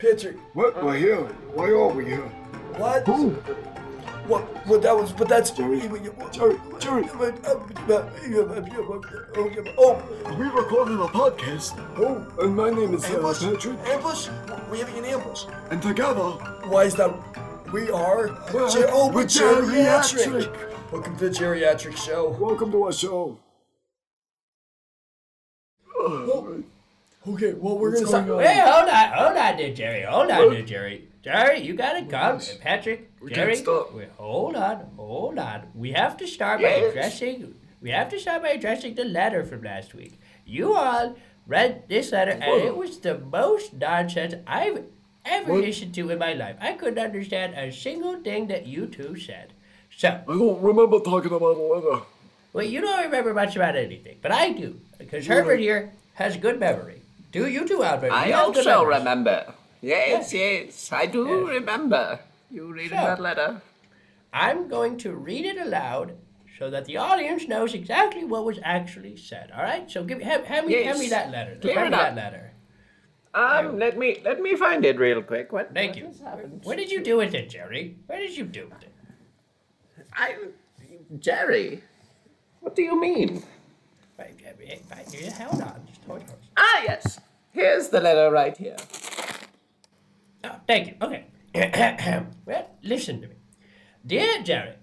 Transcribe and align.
Patrick, 0.00 0.36
What? 0.54 0.82
We're 0.82 0.96
here. 0.96 1.20
Why 1.54 1.66
are 1.70 1.88
we 1.88 2.04
here? 2.06 2.26
what? 2.78 3.06
Who? 3.06 3.30
What? 4.30 4.42
What? 4.66 4.82
That 4.82 4.96
was. 4.96 5.12
But 5.12 5.28
that's 5.28 5.50
Jerry, 5.50 5.80
Jerry, 6.32 6.58
Jerry. 6.78 7.04
Oh, 9.76 10.02
We 10.38 10.46
recorded 10.46 11.00
a 11.00 11.08
podcast. 11.08 11.76
oh, 11.98 12.26
And 12.42 12.56
my 12.56 12.70
name 12.70 12.94
is 12.94 13.04
uh, 13.04 13.16
ambush! 13.16 13.40
Patrick. 13.42 13.78
Ambush! 13.88 14.28
We're 14.70 14.86
having 14.86 15.04
an 15.04 15.10
ambush. 15.10 15.44
And 15.70 15.82
together, 15.82 16.30
Why 16.72 16.84
is 16.84 16.94
that? 16.96 17.12
We 17.72 17.90
are. 17.90 18.28
Ger- 18.28 18.88
oh, 18.92 19.08
we're 19.08 19.14
we're 19.14 19.24
geriatric. 19.26 20.24
geriatric. 20.26 20.92
Welcome 20.92 21.16
to 21.18 21.28
the 21.28 21.34
Jerryatrick 21.38 21.96
show. 21.96 22.30
welcome 22.30 22.70
to 22.72 22.84
our 22.84 22.92
show. 22.92 23.38
Oh, 25.96 26.64
okay, 27.28 27.52
well 27.54 27.78
we're 27.78 27.90
What's 27.90 28.10
gonna. 28.10 28.26
going 28.26 28.44
Start? 28.44 28.56
Hey, 28.56 28.70
hold 28.70 28.88
on, 28.88 29.12
hold 29.12 29.36
on 29.38 29.56
there, 29.56 29.74
Jerry. 29.74 30.02
Hold 30.02 30.30
on 30.30 30.50
there, 30.54 30.62
Jerry. 30.62 31.08
Jerry, 31.22 31.60
you 31.60 31.74
gotta 31.74 32.00
come. 32.02 32.36
Yes. 32.40 32.56
Patrick, 32.60 33.10
We 33.20 33.30
Jerry. 33.32 33.52
can't 33.54 33.64
stop. 33.64 33.92
wait, 33.94 34.08
hold 34.16 34.56
on, 34.56 34.90
hold 34.96 35.38
on. 35.38 35.68
We 35.74 35.92
have 35.92 36.16
to 36.18 36.26
start 36.26 36.60
by 36.62 36.68
Yes. 36.68 36.90
addressing. 36.90 37.54
We 37.82 37.90
have 37.90 38.08
to 38.10 38.18
start 38.18 38.42
by 38.42 38.50
addressing 38.50 38.94
the 38.94 39.04
letter 39.04 39.44
from 39.44 39.62
last 39.62 39.94
week. 39.94 40.18
You 40.46 40.74
all 40.74 41.16
read 41.46 41.88
this 41.88 42.12
letter, 42.12 42.32
and 42.32 42.62
it 42.62 42.76
was 42.76 42.98
the 43.00 43.18
most 43.18 43.74
nonsense 43.74 44.34
I've 44.46 44.84
ever 45.24 45.52
What? 45.52 45.60
listened 45.62 45.94
to 45.94 46.10
in 46.10 46.18
my 46.18 46.32
life. 46.32 46.56
I 46.60 46.72
couldn't 46.72 46.98
understand 46.98 47.54
a 47.54 47.70
single 47.72 48.16
thing 48.20 48.46
that 48.48 48.66
you 48.66 48.86
two 48.86 49.16
said. 49.16 49.52
So, 49.96 50.08
I 50.08 50.32
don't 50.32 50.62
remember 50.62 51.00
talking 51.00 51.32
about 51.32 51.56
a 51.56 51.60
letter. 51.60 52.02
well, 52.54 52.64
you 52.64 52.80
don't 52.80 53.02
remember 53.04 53.34
much 53.34 53.56
about 53.56 53.76
anything, 53.76 54.16
but 54.22 54.32
I 54.32 54.50
do, 54.52 54.80
because 54.98 55.26
Herbert 55.26 55.60
here 55.60 55.92
has 56.14 56.36
a 56.36 56.38
good 56.38 56.58
memory. 56.60 56.99
Do 57.30 57.46
you 57.46 57.66
too, 57.66 57.82
Albert? 57.82 58.12
I 58.12 58.26
You 58.26 58.32
have 58.34 58.46
good 58.54 58.66
also 58.66 58.80
memories. 58.80 58.98
remember. 58.98 59.54
Yes, 59.80 60.32
yes, 60.32 60.92
I 60.92 61.06
do 61.06 61.26
Yes. 61.26 61.48
remember 61.60 62.20
you 62.50 62.72
reading 62.72 62.98
So- 62.98 63.04
that 63.06 63.20
letter. 63.20 63.62
I'm 64.32 64.68
going 64.68 64.96
to 64.98 65.12
read 65.14 65.44
it 65.46 65.56
aloud 65.58 66.16
so 66.58 66.70
that 66.70 66.84
the 66.84 66.96
audience 66.98 67.48
knows 67.48 67.72
exactly 67.74 68.24
what 68.24 68.44
was 68.44 68.58
actually 68.62 69.16
said. 69.16 69.50
All 69.56 69.62
right? 69.62 69.90
So 69.90 70.04
give 70.04 70.18
me, 70.18 70.24
hand, 70.24 70.44
hand 70.46 70.66
me, 70.66 70.82
hand 70.84 70.98
me 70.98 71.08
that 71.08 71.30
letter. 71.30 71.56
Clear 71.60 71.74
hand 71.74 71.86
it 71.94 71.96
me 71.96 72.02
up. 72.02 72.14
that 72.14 72.24
letter. 72.24 72.46
Um, 73.32 73.78
let 73.78 73.96
me 73.96 74.20
let 74.24 74.40
me 74.40 74.56
find 74.56 74.84
it 74.84 74.98
real 74.98 75.22
quick. 75.22 75.52
What? 75.52 75.72
Thank 75.72 75.90
what 75.94 75.98
you. 75.98 76.06
What 76.64 76.76
did 76.76 76.90
you 76.90 77.00
do 77.02 77.16
with 77.16 77.32
it, 77.32 77.48
Jerry? 77.48 77.96
What 78.06 78.16
did 78.18 78.36
you 78.36 78.44
do 78.44 78.68
with 78.68 78.82
it? 78.82 78.92
I, 80.12 80.36
Jerry. 81.18 81.84
What 82.60 82.74
do 82.74 82.82
you 82.82 83.00
mean? 83.00 83.44
Wait, 84.18 84.34
wait, 84.44 84.54
wait, 84.58 84.82
wait, 84.90 85.32
Hold 85.34 85.62
on. 85.62 85.86
Just 85.86 86.04
hold 86.04 86.20
on. 86.22 86.39
Ah, 86.60 86.82
yes. 86.84 87.20
Here's 87.50 87.88
the 87.88 88.00
letter 88.00 88.30
right 88.30 88.56
here. 88.56 88.76
Oh, 90.44 90.56
thank 90.66 90.88
you. 90.88 90.94
Okay. 91.00 91.26
well, 92.46 92.70
listen 92.82 93.20
to 93.22 93.28
me. 93.28 93.34
Dear 94.06 94.42
Jerry, 94.42 94.74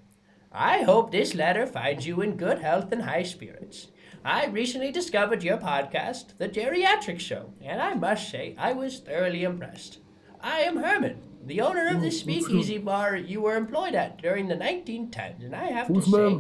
I 0.52 0.82
hope 0.82 1.12
this 1.12 1.36
letter 1.36 1.66
finds 1.68 2.08
you 2.08 2.22
in 2.22 2.36
good 2.36 2.60
health 2.60 2.92
and 2.92 3.04
high 3.04 3.24
spirits. 3.24 3.88
I 4.26 4.48
recently 4.48 4.92
discovered 4.92 5.44
your 5.44 5.58
podcast, 5.58 6.38
The 6.38 6.50
Jerryatrick 6.50 7.20
Show, 7.20 7.54
and 7.62 7.82
I 7.82 7.94
must 7.94 8.30
say 8.30 8.56
I 8.58 8.74
was 8.74 9.00
thoroughly 9.00 9.44
impressed. 9.44 10.00
I 10.42 10.60
am 10.62 10.78
Herman, 10.78 11.22
the 11.46 11.62
owner 11.62 11.88
of 11.88 12.02
the 12.02 12.12
speakeasy 12.12 12.78
bar 12.78 13.16
you 13.16 13.42
were 13.42 13.56
employed 13.56 13.96
at 13.96 14.18
during 14.22 14.48
the 14.48 14.56
1910s, 14.56 15.46
and 15.46 15.56
I 15.56 15.66
have 15.68 15.88
to 15.94 16.02
say, 16.02 16.40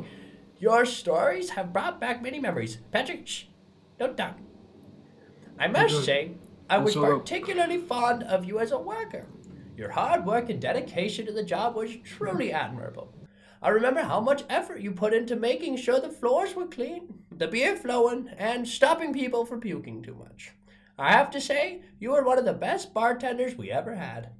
your 0.59 0.85
stories 0.85 1.51
have 1.51 1.71
brought 1.71 2.01
back 2.01 2.21
many 2.21 2.39
memories. 2.39 2.77
Patrick, 2.91 3.27
shh, 3.27 3.43
don't 3.99 4.17
talk. 4.17 4.37
I 5.59 5.67
must 5.67 6.05
say, 6.05 6.31
I 6.69 6.77
was 6.77 6.95
particularly 6.95 7.77
fond 7.77 8.23
of 8.23 8.45
you 8.45 8.59
as 8.59 8.71
a 8.71 8.79
worker. 8.79 9.27
Your 9.75 9.91
hard 9.91 10.25
work 10.25 10.49
and 10.49 10.59
dedication 10.59 11.25
to 11.25 11.31
the 11.31 11.43
job 11.43 11.75
was 11.75 11.95
truly 12.03 12.51
admirable. 12.63 13.13
I 13.61 13.69
remember 13.69 14.01
how 14.01 14.19
much 14.19 14.43
effort 14.49 14.81
you 14.81 14.91
put 14.91 15.13
into 15.13 15.35
making 15.35 15.77
sure 15.77 15.99
the 15.99 16.09
floors 16.09 16.55
were 16.55 16.67
clean, 16.67 17.13
the 17.31 17.47
beer 17.47 17.75
flowing, 17.75 18.29
and 18.37 18.67
stopping 18.67 19.13
people 19.13 19.45
from 19.45 19.61
puking 19.61 20.03
too 20.03 20.15
much. 20.15 20.51
I 20.97 21.11
have 21.11 21.31
to 21.31 21.41
say, 21.41 21.81
you 21.99 22.11
were 22.11 22.23
one 22.23 22.37
of 22.37 22.45
the 22.45 22.53
best 22.53 22.93
bartenders 22.93 23.55
we 23.55 23.71
ever 23.71 23.95
had. 23.95 24.31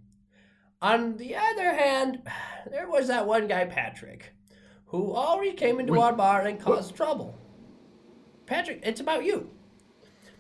On 0.82 1.18
the 1.18 1.36
other 1.36 1.74
hand, 1.74 2.22
there 2.72 2.90
was 2.90 3.08
that 3.08 3.28
one 3.28 3.48
guy, 3.48 3.66
Patrick, 3.66 4.34
who 4.86 5.12
always 5.14 5.56
came 5.56 5.80
into 5.80 5.94
Wait, 5.94 6.02
our 6.02 6.14
bar 6.14 6.42
and 6.42 6.60
caused 6.60 6.96
trouble. 6.96 7.38
Patrick, 8.46 8.82
it's 8.84 9.02
about 9.02 9.26
you. 9.26 9.50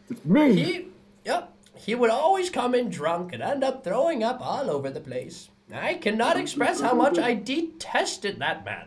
It's 0.09 0.23
me. 0.25 0.53
He, 0.63 0.85
yep, 1.25 1.53
he 1.75 1.95
would 1.95 2.09
always 2.09 2.49
come 2.49 2.73
in 2.75 2.89
drunk 2.89 3.33
and 3.33 3.41
end 3.43 3.63
up 3.63 3.83
throwing 3.83 4.23
up 4.23 4.39
all 4.41 4.69
over 4.69 4.89
the 4.89 4.99
place. 4.99 5.49
I 5.73 5.95
cannot 5.95 6.37
express 6.37 6.79
how 6.79 6.93
much 6.93 7.17
I 7.19 7.33
detested 7.33 8.39
that 8.39 8.63
man. 8.65 8.85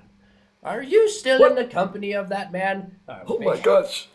Are 0.62 0.82
you 0.82 1.08
still 1.10 1.44
in 1.44 1.54
the 1.54 1.64
company 1.66 2.12
of 2.12 2.28
that 2.31 2.53
man? 2.53 2.97
Uh, 3.08 3.20
oh 3.26 3.38
my 3.38 3.58
gosh. 3.58 4.08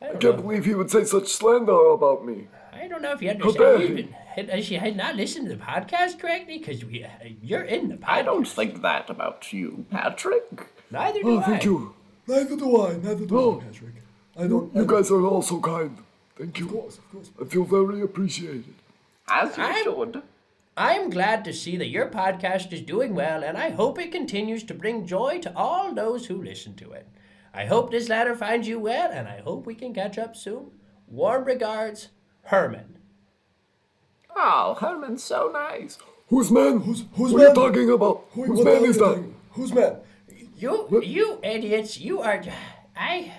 I 0.00 0.06
I 0.06 0.10
can't 0.10 0.22
know. 0.22 0.32
believe 0.42 0.64
he 0.64 0.74
would 0.74 0.90
say 0.90 1.04
such 1.04 1.28
slander 1.28 1.86
about 1.90 2.24
me. 2.24 2.48
I 2.72 2.88
don't 2.88 3.02
know 3.02 3.12
if 3.12 3.22
you 3.22 3.30
understand. 3.30 3.98
he? 3.98 4.08
He's 4.42 4.64
she 4.64 4.74
had 4.76 4.96
not 4.96 5.14
listened 5.14 5.48
to 5.48 5.54
the 5.56 5.62
podcast 5.62 6.18
correctly? 6.18 6.58
Because 6.58 6.84
we, 6.84 7.04
uh, 7.04 7.08
you're 7.42 7.62
in 7.62 7.88
the 7.88 7.96
podcast. 7.96 8.08
I 8.08 8.22
don't 8.22 8.48
think 8.48 8.82
that 8.82 9.10
about 9.10 9.52
you, 9.52 9.84
Patrick. 9.90 10.68
Neither 10.90 11.20
do 11.22 11.28
Oh, 11.28 11.38
I. 11.38 11.42
thank 11.42 11.64
you. 11.64 11.94
Neither 12.26 12.56
do 12.56 12.80
I. 12.82 12.92
Neither 12.96 13.26
do 13.26 13.38
Oh. 13.38 13.60
I, 13.60 13.64
Patrick. 13.64 13.94
I 14.38 14.46
don't. 14.46 14.74
You 14.74 14.82
I- 14.82 14.86
guys 14.86 15.10
are 15.10 15.20
all 15.26 15.42
so 15.42 15.60
kind. 15.60 15.98
Thank 16.36 16.58
you. 16.58 16.66
Of 16.66 16.72
course, 16.72 16.98
of 16.98 17.10
course. 17.12 17.30
I 17.40 17.44
feel 17.44 17.64
very 17.64 18.00
appreciated. 18.02 18.74
As 19.28 19.56
you 19.56 19.62
I'm- 19.62 19.84
should. 19.84 20.22
I 20.74 20.94
am 20.94 21.10
glad 21.10 21.44
to 21.44 21.52
see 21.52 21.76
that 21.76 21.88
your 21.90 22.08
podcast 22.08 22.72
is 22.72 22.80
doing 22.80 23.14
well, 23.14 23.44
and 23.44 23.58
I 23.58 23.68
hope 23.68 23.98
it 23.98 24.10
continues 24.10 24.62
to 24.64 24.72
bring 24.74 25.06
joy 25.06 25.38
to 25.40 25.52
all 25.54 25.92
those 25.94 26.26
who 26.26 26.42
listen 26.42 26.74
to 26.76 26.92
it. 26.92 27.06
I 27.52 27.66
hope 27.66 27.90
this 27.90 28.08
letter 28.08 28.34
finds 28.34 28.66
you 28.66 28.78
well, 28.78 29.10
and 29.12 29.28
I 29.28 29.42
hope 29.42 29.66
we 29.66 29.74
can 29.74 29.92
catch 29.92 30.16
up 30.16 30.34
soon. 30.34 30.70
Warm 31.06 31.44
regards, 31.44 32.08
Herman. 32.44 32.96
Oh, 34.34 34.74
Herman's 34.80 35.22
so 35.22 35.50
nice. 35.52 35.98
Who's 36.28 36.50
man? 36.50 36.80
Who's- 36.80 37.04
who's 37.16 37.32
what 37.34 37.42
are 37.42 37.48
you 37.48 37.48
man? 37.48 37.54
talking 37.54 37.90
about? 37.90 38.24
Who, 38.32 38.44
Whose 38.44 38.64
man 38.64 38.84
is 38.86 38.96
that? 38.96 39.14
thing? 39.16 39.34
Who's 39.50 39.74
man? 39.74 39.96
You, 40.56 41.02
you 41.04 41.38
idiots, 41.42 41.98
you 42.00 42.22
are. 42.22 42.42
I. 42.96 43.30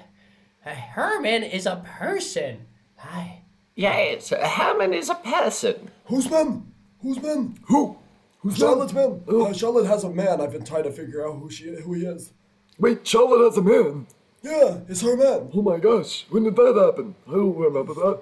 Herman 0.62 1.42
is 1.44 1.66
a 1.66 1.78
person. 1.84 2.68
I. 3.04 3.40
Yes, 3.76 4.30
Herman 4.30 4.94
is 4.94 5.10
a 5.10 5.16
person. 5.16 5.90
Who's 6.06 6.30
man? 6.30 6.72
Who's 7.02 7.22
man? 7.22 7.58
Who? 7.66 7.98
Who's 8.40 8.58
Charlotte's 8.58 8.94
that? 8.94 9.10
man. 9.10 9.22
Oh, 9.28 9.48
Uh, 9.48 9.54
Charlotte 9.54 9.88
has 9.88 10.04
a 10.04 10.10
man. 10.10 10.42
I've 10.42 10.52
been 10.52 10.66
trying 10.66 10.84
to 10.84 10.92
figure 10.92 11.26
out 11.28 11.38
who 11.40 11.50
she, 11.50 11.74
who 11.76 11.94
he 11.94 12.06
is. 12.06 12.32
wait, 12.78 13.06
Charlotte 13.08 13.44
has 13.46 13.58
a 13.58 13.62
man. 13.62 14.06
Yeah, 14.42 14.80
it's 14.90 15.02
her 15.02 15.16
man. 15.16 15.50
Oh 15.54 15.62
my 15.62 15.78
gosh, 15.80 16.26
when 16.30 16.44
did 16.44 16.56
that 16.58 16.76
happen? 16.86 17.16
I 17.28 17.32
don't 17.32 17.56
remember 17.58 17.94
that. 17.94 18.20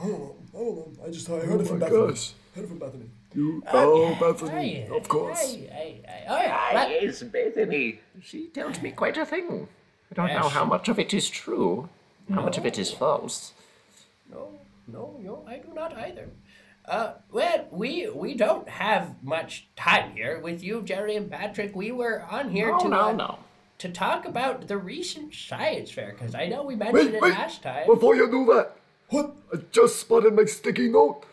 I 0.00 0.06
don't 0.06 0.18
know. 0.20 0.34
I 0.54 0.58
don't 0.58 0.76
know. 0.76 1.04
I 1.04 1.10
just 1.10 1.28
I 1.28 1.32
heard 1.40 1.60
it 1.60 1.64
Oh 1.64 1.64
from 1.64 1.78
my 1.80 1.86
Bethany. 1.88 2.06
gosh. 2.08 2.32
Heard 2.54 2.64
it 2.64 2.68
from 2.68 2.78
Bethany. 2.78 3.10
You, 3.34 3.62
oh, 3.72 4.16
Bethany, 4.20 4.86
I- 4.88 4.96
of 4.96 5.08
course. 5.08 5.40
I, 5.42 5.68
I, 5.74 6.00
I, 6.08 6.26
all 6.28 6.36
right, 6.36 7.10
Ah, 7.22 7.24
Bethany. 7.32 7.98
She 8.22 8.46
tells 8.46 8.80
me 8.80 8.92
quite 8.92 9.16
a 9.16 9.26
thing. 9.26 9.66
I 10.12 10.14
don't 10.14 10.28
know 10.28 10.44
Yes. 10.44 10.52
how 10.52 10.64
much 10.64 10.88
of 10.88 11.00
it 11.00 11.12
is 11.12 11.28
true, 11.28 11.88
how 12.32 12.42
much 12.42 12.56
of 12.58 12.64
it 12.64 12.78
is 12.78 12.92
false. 12.92 13.52
No, 14.30 14.58
no, 14.86 15.16
no, 15.20 15.44
I 15.46 15.58
do 15.58 15.72
not 15.74 15.96
either. 15.96 16.28
Uh, 16.86 17.14
well, 17.30 17.66
we 17.70 18.08
we 18.10 18.34
don't 18.34 18.68
have 18.68 19.22
much 19.22 19.68
time 19.76 20.12
here 20.12 20.38
with 20.40 20.62
you, 20.62 20.82
Jerry 20.82 21.16
and 21.16 21.30
Patrick. 21.30 21.74
We 21.74 21.92
were 21.92 22.22
on 22.30 22.50
here 22.50 22.70
No, 22.72 22.78
to 22.80 22.88
no, 22.88 23.00
uh, 23.08 23.12
no. 23.12 23.38
to 23.78 23.88
talk 23.88 24.26
about 24.26 24.68
the 24.68 24.76
recent 24.76 25.34
science 25.34 25.90
fair 25.90 26.12
because 26.12 26.34
I 26.34 26.46
know 26.48 26.62
we 26.62 26.76
mentioned 26.76 27.12
Wait, 27.12 27.14
it 27.14 27.22
wait, 27.22 27.32
last 27.34 27.62
time. 27.62 27.86
before 27.86 28.16
you 28.16 28.30
do 28.30 28.44
that, 28.52 28.72
What? 29.08 29.34
I 29.52 29.58
just 29.72 29.98
spotted 30.00 30.34
my 30.34 30.44
sticky 30.44 30.88
note. 30.88 31.24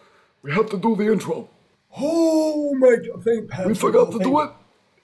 We 0.42 0.54
have 0.54 0.70
to 0.70 0.78
do 0.78 0.96
the 0.96 1.12
intro. 1.12 1.50
Oh 1.98 2.74
my 2.76 2.96
God! 2.96 3.24
Thank 3.24 3.50
Patrick. 3.50 3.68
We 3.70 3.74
forgot 3.76 4.08
Oh, 4.08 4.18
to 4.18 4.24
do 4.24 4.40
it. 4.42 4.50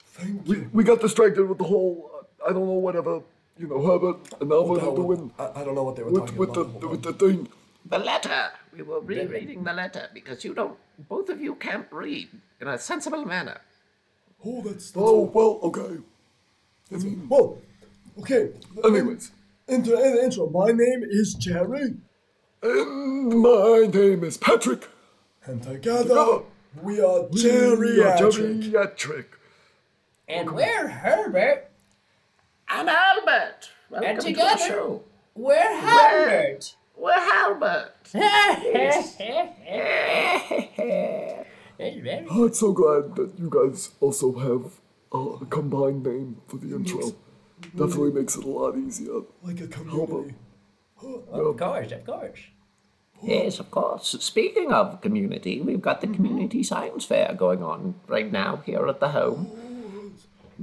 Thank 0.06 0.46
We, 0.48 0.56
you. 0.56 0.70
we 0.72 0.82
got 0.84 1.00
distracted 1.00 1.46
with 1.46 1.58
the 1.58 1.64
whole, 1.64 2.10
uh, 2.14 2.48
I 2.48 2.52
don't 2.54 2.66
know, 2.66 2.72
whatever, 2.88 3.20
you 3.58 3.66
know, 3.68 3.82
Herbert 3.86 4.16
and 4.40 4.48
What 4.48 4.56
Albert 4.56 4.80
the 4.80 4.90
are 4.90 4.96
doing 4.96 5.30
I, 5.38 5.60
I 5.60 5.64
don't 5.64 5.74
know 5.74 5.84
what 5.84 5.96
they 5.96 6.02
were 6.02 6.10
with, 6.10 6.22
talking 6.22 6.38
with, 6.38 6.54
the, 6.54 6.60
about. 6.62 6.82
Hold 6.82 6.90
with 6.92 7.02
the 7.02 7.12
thing. 7.12 7.48
The 7.88 7.98
letter. 7.98 8.50
We 8.74 8.82
were 8.82 9.00
rereading 9.00 9.64
the 9.64 9.72
letter 9.72 10.08
because 10.12 10.44
you 10.44 10.54
don't, 10.54 10.76
both 11.08 11.28
of 11.30 11.40
you 11.40 11.54
can't 11.54 11.86
read 11.90 12.28
in 12.60 12.68
a 12.68 12.78
sensible 12.78 13.24
manner. 13.24 13.60
Oh, 14.44 14.60
that's, 14.62 14.90
that's 14.90 14.96
Oh, 14.96 15.22
well, 15.32 15.58
okay. 15.64 15.96
I 16.92 16.96
mean, 16.98 17.26
well. 17.28 17.58
Okay. 18.20 18.50
anyways. 18.84 19.30
Into 19.68 19.94
in 20.02 20.14
the 20.16 20.24
intro. 20.24 20.48
My 20.48 20.70
name 20.72 21.02
is 21.04 21.34
Jerry, 21.34 21.94
And 22.62 23.28
my 23.42 23.86
name 23.92 24.24
is 24.24 24.36
Patrick. 24.36 24.88
and 25.44 25.62
together 25.62 26.02
Together, 26.04 26.38
we 26.82 27.00
are 27.00 27.22
We 27.22 27.40
are 28.02 28.16
geriatric. 28.16 28.70
Geriatric. 28.72 29.24
and 30.28 30.50
we're 30.52 30.88
Herbert. 30.88 31.70
And 32.68 32.88
Albert. 32.90 33.70
Welcome 33.90 34.08
And 34.10 34.20
to 34.20 34.26
the 34.26 34.32
together- 34.32 34.58
show. 34.58 35.02
We're 35.34 35.80
Herbert. 35.80 36.74
We're 36.98 37.12
Albert. 37.12 37.92
It's 38.14 39.16
Oh, 42.30 42.44
I'm 42.44 42.54
so 42.54 42.72
glad 42.72 43.14
that 43.16 43.38
you 43.38 43.48
guys 43.48 43.90
also 44.00 44.32
have 44.38 44.80
uh, 45.14 45.44
a 45.44 45.46
combined 45.46 46.02
name 46.04 46.40
for 46.48 46.56
the 46.56 46.74
intro. 46.74 47.12
Definitely 47.60 48.12
makes 48.12 48.34
it 48.36 48.44
a 48.44 48.48
lot 48.48 48.76
easier. 48.76 49.20
Like 49.42 49.60
a 49.60 49.68
community. 49.68 50.34
Of 51.00 51.56
course, 51.56 51.92
of 51.92 52.04
course. 52.04 52.38
Yes, 53.22 53.58
of 53.60 53.70
course. 53.70 54.16
Speaking 54.20 54.72
of 54.72 55.00
community, 55.00 55.60
we've 55.60 55.80
got 55.82 56.00
the 56.00 56.08
community 56.08 56.62
science 56.62 57.04
fair 57.04 57.32
going 57.34 57.62
on 57.62 57.94
right 58.08 58.30
now 58.30 58.56
here 58.66 58.86
at 58.88 59.00
the 59.00 59.08
home. 59.08 59.50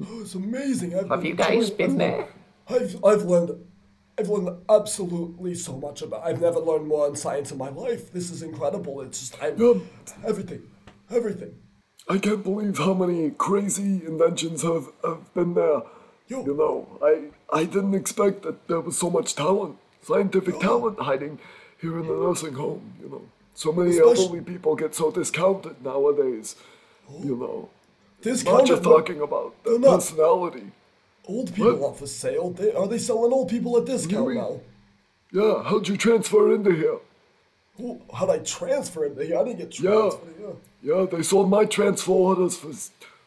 Oh, 0.01 0.21
it's 0.21 0.35
amazing. 0.35 0.97
I've 0.97 1.09
Have 1.09 1.25
you 1.25 1.35
guys 1.35 1.69
been 1.69 1.91
I've 1.91 1.97
there? 1.97 2.27
I've 2.67 3.03
I've 3.05 3.23
learned 3.23 3.51
I've 4.17 4.29
learned 4.29 4.57
absolutely 4.69 5.55
so 5.55 5.77
much 5.77 6.01
about. 6.01 6.25
I've 6.25 6.39
never 6.39 6.59
learned 6.59 6.87
more 6.87 7.05
on 7.07 7.15
science 7.15 7.51
in 7.51 7.57
my 7.57 7.69
life. 7.69 8.11
This 8.13 8.31
is 8.31 8.41
incredible. 8.43 9.01
It's 9.01 9.19
just 9.19 9.43
I 9.43 9.49
Yeah. 9.57 9.79
everything, 10.25 10.63
everything. 11.09 11.55
I 12.07 12.17
can't 12.19 12.43
believe 12.43 12.77
how 12.77 12.93
many 12.93 13.31
crazy 13.31 14.05
inventions 14.05 14.61
have, 14.61 14.87
have 15.03 15.33
been 15.33 15.53
there. 15.55 15.81
Yo. 16.27 16.43
You 16.45 16.55
know, 16.55 16.87
I 17.03 17.13
I 17.59 17.65
didn't 17.65 17.93
expect 17.93 18.43
that 18.43 18.67
there 18.67 18.79
was 18.79 18.97
so 18.97 19.09
much 19.09 19.35
talent, 19.35 19.77
scientific 20.01 20.59
talent 20.59 20.99
hiding 20.99 21.39
here 21.81 21.99
in 21.99 22.07
the 22.07 22.13
nursing 22.13 22.53
home. 22.53 22.93
You 23.01 23.09
know, 23.09 23.21
so 23.53 23.71
many 23.71 23.91
Especially- 23.91 24.23
elderly 24.23 24.41
people 24.41 24.75
get 24.75 24.95
so 24.95 25.11
discounted 25.11 25.83
nowadays. 25.83 26.55
You 27.23 27.35
oh. 27.35 27.45
know, 27.45 27.69
This 28.21 28.43
not 28.45 28.65
just 28.65 28.81
talking 28.83 29.19
about 29.21 29.53
their 29.63 29.79
personality. 29.79 30.71
Old 31.27 31.53
people 31.53 31.77
What? 31.77 31.89
are 31.91 31.95
for 31.95 32.07
sale. 32.07 32.51
They, 32.51 32.71
are 32.73 32.87
they 32.87 32.97
selling 32.97 33.33
old 33.33 33.49
people 33.49 33.77
at 33.77 33.85
discount 33.85 34.27
Really? 34.27 34.39
now? 34.39 34.59
Yeah, 35.31 35.63
how'd 35.63 35.87
you 35.87 35.97
transfer 35.97 36.53
into 36.55 36.71
here? 36.71 36.97
Who, 37.77 38.01
how'd 38.13 38.29
I 38.29 38.39
transfer 38.39 39.05
him? 39.05 39.15
here? 39.17 39.37
I 39.39 39.43
didn't 39.43 39.59
get 39.59 39.79
Yeah. 39.79 39.91
transferred 39.91 40.35
here. 40.37 40.55
Yeah, 40.95 41.05
they 41.11 41.23
sold 41.23 41.49
my 41.49 41.65
transfer 41.65 42.11
orders 42.11 42.57
for 42.57 42.71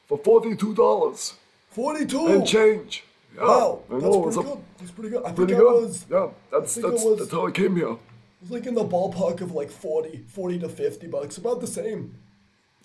for 0.06 0.16
forty 0.18 0.56
two 0.56 0.74
dollars 0.74 1.34
Forty-two. 1.70 2.26
and 2.28 2.46
change. 2.46 3.04
Yeah, 3.36 3.42
Wow, 3.44 3.80
I 3.90 3.92
that's 3.92 4.02
know, 4.04 4.28
it 4.28 4.32
pretty 4.32 4.48
good. 4.48 4.58
That's 4.78 4.90
pretty 4.92 5.10
good. 5.10 5.24
I 5.26 5.32
pretty 5.32 5.52
think 5.54 5.68
I 5.68 5.72
was. 5.72 6.06
yeah, 6.10 6.28
that's 6.50 6.74
think 6.74 6.86
that's 6.86 7.04
was- 7.04 7.18
that's 7.18 7.32
how 7.32 7.46
I 7.46 7.50
came 7.50 7.76
here. 7.76 7.90
It 7.92 7.98
was 8.42 8.50
like 8.50 8.66
in 8.66 8.74
the 8.74 8.84
ballpark 8.84 9.40
of 9.42 9.52
like 9.52 9.70
40, 9.70 10.24
40 10.28 10.58
to 10.60 10.68
50 10.68 11.06
bucks, 11.08 11.36
about 11.36 11.60
the 11.60 11.66
same. 11.66 12.14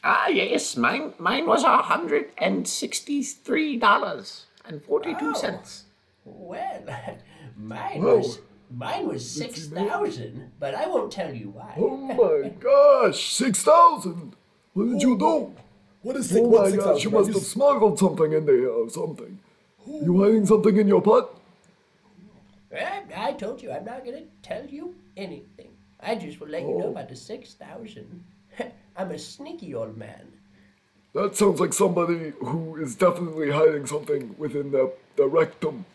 Ah, 0.03 0.27
yes, 0.27 0.75
mine 0.75 1.13
mine 1.17 1.45
was 1.45 1.63
a 1.63 1.77
hundred 1.77 2.31
and 2.37 2.67
sixty-three 2.67 3.77
dollars 3.77 4.47
and 4.65 4.83
forty-two 4.83 5.35
cents. 5.35 5.85
Well, 6.25 6.83
mine 7.57 8.01
Whoa. 8.01 8.17
was 8.17 8.39
mine 8.71 9.07
was 9.07 9.29
six 9.29 9.67
thousand, 9.67 10.51
but 10.59 10.73
I 10.73 10.87
won't 10.87 11.11
tell 11.11 11.33
you 11.33 11.49
why. 11.49 11.73
Oh 11.77 11.97
my 12.43 12.49
gosh, 12.49 13.33
six 13.33 13.63
thousand! 13.63 14.35
What 14.73 14.89
did 14.89 15.01
you 15.01 15.17
do? 15.17 15.53
What 16.01 16.17
is 16.17 16.31
oh 16.31 16.35
six, 16.35 16.45
Oh 16.45 16.61
my 16.61 16.69
six 16.69 16.83
gosh, 16.83 17.03
you 17.03 17.11
thousand? 17.11 17.33
Must 17.33 17.39
have 17.39 17.43
smuggled 17.43 17.99
something 17.99 18.33
in 18.33 18.45
there 18.45 18.69
or 18.69 18.89
something. 18.89 19.39
You 19.87 20.23
hiding 20.23 20.45
something 20.45 20.77
in 20.77 20.87
your 20.87 21.01
butt? 21.01 21.35
I, 22.73 22.75
eh, 22.75 23.01
I 23.15 23.33
told 23.33 23.61
you 23.61 23.71
I'm 23.71 23.85
not 23.85 24.05
gonna 24.05 24.23
tell 24.41 24.65
you 24.65 24.95
anything. 25.17 25.71
I 25.99 26.15
just 26.15 26.39
will 26.39 26.49
let 26.49 26.63
you 26.63 26.77
know 26.77 26.85
oh. 26.85 26.91
about 26.91 27.09
the 27.09 27.15
six 27.15 27.53
thousand. 27.53 28.23
I'm 28.97 29.11
a 29.11 29.19
sneaky 29.19 29.73
old 29.75 29.97
man. 29.97 30.27
That 31.13 31.35
sounds 31.35 31.59
like 31.59 31.73
somebody 31.73 32.33
who 32.39 32.75
is 32.77 32.95
definitely 32.95 33.51
hiding 33.51 33.85
something 33.85 34.35
within 34.37 34.71
the, 34.71 34.91
their 35.15 35.27
rectum. 35.27 35.85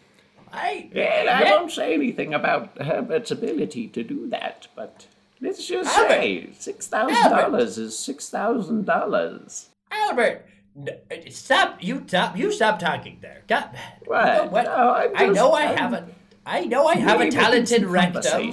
I 0.52 0.88
Well, 0.94 1.28
I 1.28 1.40
Yeah. 1.42 1.44
don't 1.50 1.70
say 1.72 1.92
anything 1.94 2.32
about 2.34 2.80
Herbert's 2.80 3.30
ability 3.30 3.88
to 3.88 4.02
do 4.04 4.28
that, 4.30 4.68
but 4.76 5.06
let's 5.40 5.66
just 5.66 5.94
Albert! 5.98 6.08
say 6.10 6.48
six 6.58 6.86
thousand 6.86 7.30
dollars 7.30 7.76
is 7.78 7.98
six 7.98 8.30
thousand 8.30 8.86
dollars. 8.86 9.68
Albert. 9.90 10.46
n- 10.76 10.88
uh, 11.10 11.14
Stop! 11.30 11.82
You 11.82 12.04
stop! 12.06 12.36
You 12.38 12.50
stop 12.52 12.78
talking 12.78 13.18
there. 13.20 13.42
God, 13.48 13.76
What? 14.06 14.26
You 14.26 14.42
know 14.44 14.46
what? 14.50 14.64
No, 14.64 14.94
I'm 14.94 15.10
I 15.16 15.26
know 15.26 15.52
I 15.52 15.62
I'm 15.66 15.76
have 15.76 15.92
a. 15.94 16.08
I 16.46 16.64
know 16.64 16.86
I 16.86 16.94
have 16.94 17.20
a 17.20 17.30
talented 17.30 17.84
rectum, 17.84 18.52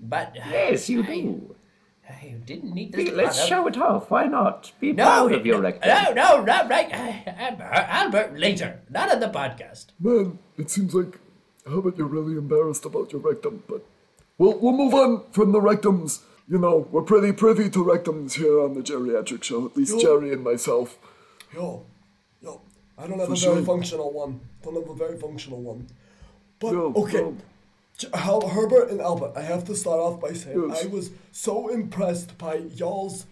but 0.00 0.34
Yes, 0.34 0.88
you 0.88 1.02
do. 1.02 1.51
I 2.20 2.34
didn't 2.44 2.74
need 2.74 2.92
this. 2.92 3.10
Let's 3.10 3.36
product. 3.36 3.48
show 3.48 3.66
it 3.68 3.76
off. 3.78 4.10
Why 4.10 4.26
not? 4.26 4.72
Be 4.80 4.92
No, 4.92 5.04
proud 5.04 5.32
of 5.32 5.46
your 5.46 5.56
no, 5.58 5.62
rectum. 5.62 5.88
no, 5.88 6.12
no, 6.14 6.44
not 6.44 6.68
right. 6.70 6.92
Uh, 6.92 7.30
Albert, 7.30 7.64
Albert, 8.00 8.38
later, 8.38 8.80
not 8.90 9.10
on 9.12 9.20
the 9.20 9.28
podcast. 9.28 9.86
Man, 10.00 10.38
it 10.56 10.70
seems 10.70 10.94
like 10.94 11.18
how 11.66 11.78
about 11.78 11.96
you're 11.96 12.06
really 12.06 12.36
embarrassed 12.36 12.84
about 12.84 13.12
your 13.12 13.20
rectum, 13.20 13.62
but 13.68 13.84
we'll 14.38 14.58
we'll 14.58 14.72
move 14.76 14.94
on 14.94 15.24
from 15.32 15.52
the 15.52 15.60
rectums. 15.60 16.20
You 16.48 16.58
know, 16.58 16.86
we're 16.90 17.02
pretty 17.02 17.32
privy 17.32 17.70
to 17.70 17.84
rectums 17.84 18.34
here 18.34 18.60
on 18.60 18.74
the 18.74 18.80
Jerryatrick 18.82 19.42
show, 19.44 19.64
at 19.66 19.76
least 19.76 19.98
Jerry 20.00 20.32
and 20.32 20.42
myself. 20.44 20.98
Yo, 21.54 21.86
yo, 22.40 22.60
I 22.98 23.06
don't 23.06 23.18
have 23.20 23.28
For 23.28 23.34
a 23.34 23.36
very 23.36 23.56
sure. 23.56 23.64
functional 23.64 24.12
one. 24.12 24.40
Don't 24.62 24.74
have 24.74 24.88
a 24.90 24.94
very 24.94 25.18
functional 25.18 25.60
one. 25.62 25.86
But 26.58 26.72
Yo, 26.72 26.92
okay, 26.94 27.18
yo. 27.18 27.36
J- 28.02 28.48
Herbert 28.48 28.90
and 28.90 29.00
Albert, 29.00 29.32
I 29.36 29.42
have 29.42 29.64
to 29.64 29.76
start 29.76 30.00
off 30.00 30.20
by 30.20 30.32
saying 30.32 30.68
Yes. 30.68 30.84
I 30.84 30.88
was 30.88 31.10
so 31.30 31.68
impressed 31.68 32.36
by 32.38 32.56
y'all's 32.56 33.26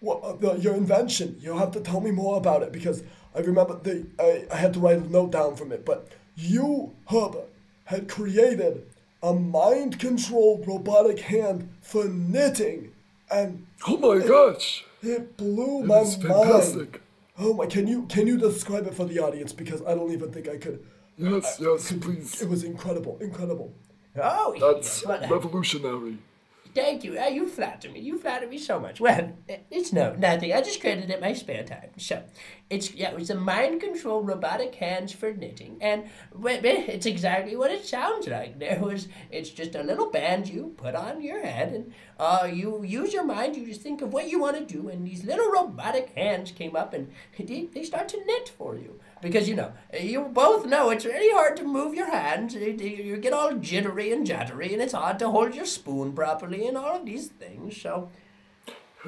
what, 0.00 0.22
uh, 0.22 0.32
the, 0.34 0.54
your 0.60 0.74
invention. 0.74 1.36
You'll 1.40 1.58
have 1.58 1.72
to 1.72 1.80
tell 1.80 2.00
me 2.00 2.10
more 2.10 2.36
about 2.36 2.62
it 2.62 2.72
because 2.72 3.02
I 3.34 3.40
remember 3.40 3.78
the 3.82 4.06
I, 4.18 4.46
I 4.52 4.56
had 4.56 4.74
to 4.74 4.80
write 4.80 4.98
a 4.98 5.12
note 5.12 5.32
down 5.32 5.56
from 5.56 5.72
it. 5.72 5.84
But 5.84 6.08
you, 6.36 6.94
Herbert, 7.08 7.48
had 7.84 8.08
created 8.08 8.86
a 9.22 9.32
mind 9.32 9.98
controlled 9.98 10.66
robotic 10.66 11.20
hand 11.20 11.68
for 11.80 12.04
knitting, 12.04 12.92
and 13.30 13.66
Oh 13.86 13.96
my 13.96 14.26
gosh, 14.26 14.84
it 15.02 15.36
blew 15.36 15.82
my 15.84 16.00
it's 16.00 16.18
mind. 16.18 16.98
Oh 17.38 17.52
my! 17.54 17.66
Can 17.66 17.86
you 17.86 18.06
can 18.06 18.26
you 18.26 18.38
describe 18.38 18.86
it 18.86 18.94
for 18.94 19.04
the 19.04 19.18
audience 19.18 19.52
because 19.52 19.82
I 19.82 19.94
don't 19.94 20.12
even 20.12 20.30
think 20.30 20.48
I 20.48 20.56
could. 20.56 20.84
Yes, 21.18 21.58
yes, 21.60 21.92
please. 21.92 22.40
It 22.42 22.48
was 22.48 22.64
incredible, 22.64 23.18
incredible. 23.20 23.72
Oh, 24.22 24.56
That's 24.58 25.04
well, 25.04 25.20
revolutionary. 25.28 26.18
thank 26.74 27.04
you. 27.04 27.18
Uh, 27.18 27.26
you 27.26 27.46
flatter 27.48 27.88
me. 27.90 28.00
You 28.00 28.18
flatter 28.18 28.46
me 28.46 28.58
so 28.58 28.78
much. 28.78 29.00
Well, 29.00 29.32
it's 29.70 29.92
no 29.92 30.14
nothing. 30.14 30.52
I 30.52 30.60
just 30.60 30.80
created 30.80 31.10
it 31.10 31.14
in 31.14 31.20
my 31.20 31.32
spare 31.32 31.64
time. 31.64 31.90
So, 31.98 32.22
it's 32.68 32.92
yeah, 32.94 33.10
it 33.12 33.16
was 33.18 33.30
a 33.30 33.34
mind-controlled 33.34 34.26
robotic 34.26 34.74
hands 34.74 35.12
for 35.12 35.32
knitting, 35.32 35.78
and 35.80 36.04
it's 36.44 37.06
exactly 37.06 37.56
what 37.56 37.70
it 37.70 37.86
sounds 37.86 38.26
like. 38.28 38.58
There 38.58 38.80
was, 38.80 39.08
it's 39.30 39.50
just 39.50 39.74
a 39.74 39.82
little 39.82 40.10
band 40.10 40.48
you 40.48 40.74
put 40.76 40.94
on 40.94 41.22
your 41.22 41.42
head, 41.44 41.72
and 41.72 41.92
uh, 42.18 42.48
you 42.50 42.82
use 42.84 43.12
your 43.12 43.24
mind. 43.24 43.56
You 43.56 43.66
just 43.66 43.82
think 43.82 44.02
of 44.02 44.12
what 44.12 44.28
you 44.28 44.40
want 44.40 44.56
to 44.56 44.64
do, 44.64 44.88
and 44.88 45.06
these 45.06 45.24
little 45.24 45.50
robotic 45.50 46.10
hands 46.14 46.50
came 46.50 46.76
up, 46.76 46.94
and 46.94 47.10
they, 47.38 47.68
they 47.72 47.82
start 47.82 48.08
to 48.10 48.24
knit 48.24 48.48
for 48.48 48.76
you. 48.76 48.98
Because 49.22 49.48
you 49.48 49.54
know, 49.54 49.72
you 49.98 50.22
both 50.22 50.66
know 50.66 50.90
it's 50.90 51.04
really 51.04 51.32
hard 51.34 51.56
to 51.56 51.64
move 51.64 51.94
your 51.94 52.10
hands. 52.10 52.54
You 52.54 53.16
get 53.16 53.32
all 53.32 53.54
jittery 53.54 54.12
and 54.12 54.26
jattery, 54.26 54.72
and 54.72 54.82
it's 54.82 54.92
hard 54.92 55.18
to 55.20 55.30
hold 55.30 55.54
your 55.54 55.66
spoon 55.66 56.12
properly, 56.12 56.66
and 56.66 56.76
all 56.76 56.96
of 56.96 57.06
these 57.06 57.28
things. 57.28 57.80
So. 57.80 58.10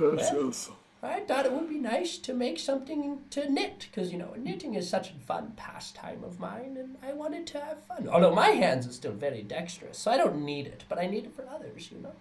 Yes, 0.01 0.31
yes. 0.33 0.71
I 1.01 1.21
thought 1.21 1.47
it 1.47 1.53
would 1.53 1.69
be 1.69 1.79
nice 1.79 2.19
to 2.19 2.35
make 2.35 2.59
something 2.59 3.21
to 3.31 3.49
knit, 3.51 3.87
because, 3.89 4.11
you 4.11 4.19
know, 4.19 4.35
knitting 4.37 4.75
is 4.75 4.89
such 4.89 5.11
a 5.11 5.15
fun 5.15 5.53
pastime 5.57 6.25
of 6.25 6.41
mine, 6.41 6.77
and 6.77 6.97
I 7.03 7.13
wanted 7.13 7.47
to 7.49 7.61
have 7.61 7.85
fun. 7.85 8.09
Although 8.09 8.35
my 8.35 8.49
hands 8.49 8.87
are 8.87 8.93
still 8.93 9.13
very 9.13 9.43
dexterous, 9.43 9.99
so 9.99 10.11
I 10.11 10.17
don't 10.17 10.45
need 10.45 10.67
it, 10.67 10.85
but 10.89 10.99
I 10.99 11.07
need 11.07 11.25
it 11.25 11.35
for 11.37 11.47
others, 11.49 11.91
you 11.93 11.99
know? 11.99 12.15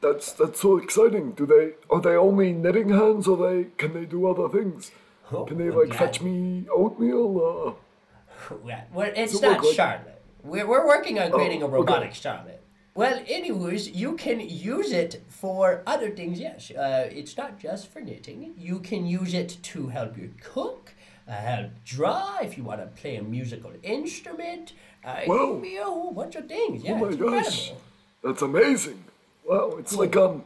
That's 0.00 0.32
that's 0.32 0.60
so 0.60 0.76
exciting. 0.76 1.32
Do 1.32 1.46
they 1.46 1.72
are 1.90 2.00
they 2.00 2.16
only 2.16 2.52
knitting 2.52 2.90
hands, 2.90 3.26
or 3.26 3.36
they 3.36 3.64
can 3.78 3.94
they 3.94 4.04
do 4.04 4.26
other 4.26 4.48
things? 4.48 4.90
Can 5.30 5.56
they 5.58 5.70
Oh, 5.70 5.78
like 5.78 5.94
fetch 5.94 6.20
me 6.20 6.66
oatmeal? 6.70 7.30
Uh, 7.40 8.54
Well, 8.62 8.84
well, 8.92 9.12
it's 9.16 9.40
not 9.40 9.64
like- 9.64 9.74
Charlotte. 9.74 10.20
We're, 10.42 10.66
we're 10.66 10.86
working 10.86 11.18
on 11.18 11.30
creating 11.32 11.62
a 11.62 11.64
okay. 11.64 11.72
robotic 11.74 12.12
Charlotte. 12.14 12.60
Well, 12.94 13.22
anyways, 13.26 13.88
you 13.88 14.14
can 14.16 14.38
use 14.40 14.92
it 14.92 15.22
for 15.28 15.82
other 15.86 16.10
things, 16.10 16.38
yes. 16.38 16.70
Uh, 16.70 17.08
it's 17.10 17.36
not 17.38 17.58
just 17.58 17.90
for 17.90 18.00
knitting. 18.00 18.52
You 18.58 18.80
can 18.80 19.06
use 19.06 19.32
it 19.32 19.56
to 19.62 19.88
help 19.88 20.18
you 20.18 20.32
cook, 20.42 20.92
uh, 21.26 21.32
help 21.32 21.70
draw, 21.84 22.38
if 22.42 22.58
you 22.58 22.62
want 22.64 22.80
to 22.82 22.86
play 23.00 23.16
a 23.16 23.22
musical 23.22 23.72
instrument. 23.82 24.74
Uh, 25.02 25.20
it 25.22 25.26
can 25.26 25.60
be 25.62 25.76
a 25.78 25.84
whole 25.84 26.12
bunch 26.12 26.36
of 26.36 26.46
things. 26.46 26.84
Yeah, 26.84 26.92
oh 26.92 26.98
my 26.98 27.08
it's 27.08 27.16
gosh, 27.16 27.70
incredible. 27.70 27.80
that's 28.22 28.42
amazing! 28.42 29.03
Wow, 29.44 29.76
it's 29.78 29.94
like 29.94 30.16
um 30.16 30.44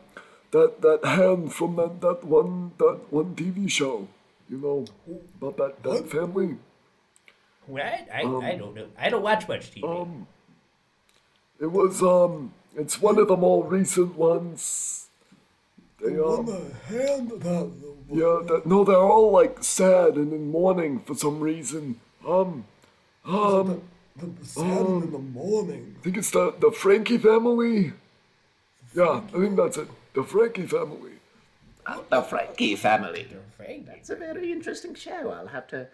that 0.50 0.80
that 0.82 1.04
hand 1.04 1.52
from 1.52 1.76
that, 1.76 2.00
that 2.00 2.24
one 2.24 2.72
that 2.78 3.00
one 3.10 3.34
TV 3.34 3.70
show, 3.70 4.08
you 4.48 4.58
know, 4.58 4.84
about 5.40 5.56
that 5.58 5.82
that 5.82 6.10
family. 6.10 6.56
Well, 7.66 7.84
I, 7.84 8.20
I, 8.20 8.22
Um, 8.24 8.40
I 8.42 8.54
don't 8.54 8.74
know. 8.74 8.86
I 8.98 9.10
don't 9.10 9.22
watch 9.22 9.46
much 9.46 9.70
TV. 9.70 10.26
It 11.60 11.66
was 11.66 12.02
um, 12.02 12.54
it's 12.76 13.00
one 13.02 13.18
of 13.18 13.28
the 13.28 13.36
more 13.36 13.64
recent 13.64 14.16
ones. 14.16 15.08
They 16.00 16.16
On 16.18 16.40
um, 16.40 16.46
the 16.46 16.62
hand 16.86 17.30
that. 17.30 17.70
yeah, 18.08 18.38
that, 18.46 18.62
no, 18.64 18.84
they're 18.84 18.96
all 18.96 19.32
like 19.32 19.62
sad 19.64 20.14
and 20.14 20.32
in 20.32 20.50
mourning 20.50 21.00
for 21.00 21.14
some 21.14 21.40
reason. 21.40 22.00
Um, 22.26 22.64
um, 23.24 23.82
The, 24.16 24.26
the 24.26 24.46
sound 24.46 25.04
in 25.04 25.12
the 25.12 25.18
morning. 25.18 25.94
I 25.98 26.02
think 26.02 26.16
it's 26.16 26.30
the 26.30 26.54
the 26.58 26.70
Frankie 26.70 27.18
family. 27.18 27.92
Yeah, 28.94 29.20
I 29.34 29.38
think 29.40 29.56
that's 29.56 29.76
it. 29.76 29.88
The 30.14 30.24
Frankie 30.24 30.66
family. 30.66 31.12
The 32.10 32.22
Frankie 32.22 32.76
family. 32.76 33.24
The 33.30 33.36
Frankie. 33.56 33.90
It's 33.94 34.10
a 34.10 34.16
very 34.16 34.52
interesting 34.52 34.94
show. 34.94 35.30
I'll 35.30 35.46
have 35.46 35.66
to, 35.68 35.88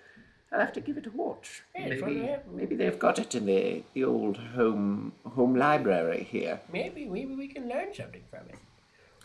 I'll 0.52 0.60
have 0.60 0.72
to 0.74 0.80
give 0.80 0.96
it 0.96 1.06
a 1.06 1.10
watch. 1.10 1.62
Yeah, 1.76 1.88
maybe, 1.88 2.36
maybe 2.52 2.76
they've 2.76 2.98
got 2.98 3.18
it 3.18 3.34
in 3.34 3.46
the 3.46 3.82
the 3.94 4.04
old 4.04 4.36
home 4.36 5.12
home 5.36 5.54
library 5.56 6.24
here. 6.30 6.60
Maybe, 6.72 7.04
maybe 7.06 7.34
we 7.34 7.48
can 7.48 7.68
learn 7.68 7.94
something 7.94 8.22
from 8.30 8.48
it. 8.48 8.58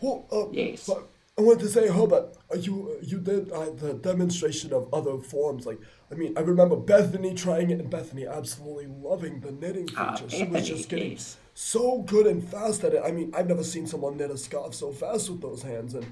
Well, 0.02 0.26
uh, 0.32 0.50
Yes. 0.52 0.86
but 0.88 1.08
I 1.40 1.42
wanted 1.42 1.62
to 1.62 1.70
say, 1.70 1.88
Herbert, 1.88 2.36
uh, 2.54 2.58
you 2.58 2.98
you 3.02 3.18
did 3.18 3.50
uh, 3.52 3.70
the 3.70 3.94
demonstration 3.94 4.74
of 4.74 4.94
other 4.94 5.18
forms. 5.20 5.66
Like, 5.66 5.80
I 6.12 6.16
mean, 6.16 6.34
I 6.38 6.42
remember 6.42 6.76
Bethany 6.76 7.34
trying 7.34 7.70
it, 7.72 7.80
and 7.80 7.90
Bethany 7.90 8.28
absolutely 8.28 8.88
loving 8.88 9.40
the 9.40 9.54
knitting 9.54 9.88
Ah, 9.96 10.16
feature. 10.18 10.30
she 10.30 10.44
was 10.44 10.68
just 10.68 10.90
getting 10.90 11.18
so 11.54 12.02
good 12.02 12.28
and 12.28 12.44
fast 12.46 12.84
at 12.84 12.94
it. 12.94 13.02
I 13.06 13.12
mean, 13.12 13.32
I've 13.34 13.48
never 13.48 13.64
seen 13.64 13.88
someone 13.88 14.18
knit 14.18 14.32
a 14.32 14.38
scarf 14.38 14.74
so 14.76 14.92
fast 14.92 15.30
with 15.30 15.40
those 15.42 15.62
hands. 15.64 15.94
And 15.94 16.06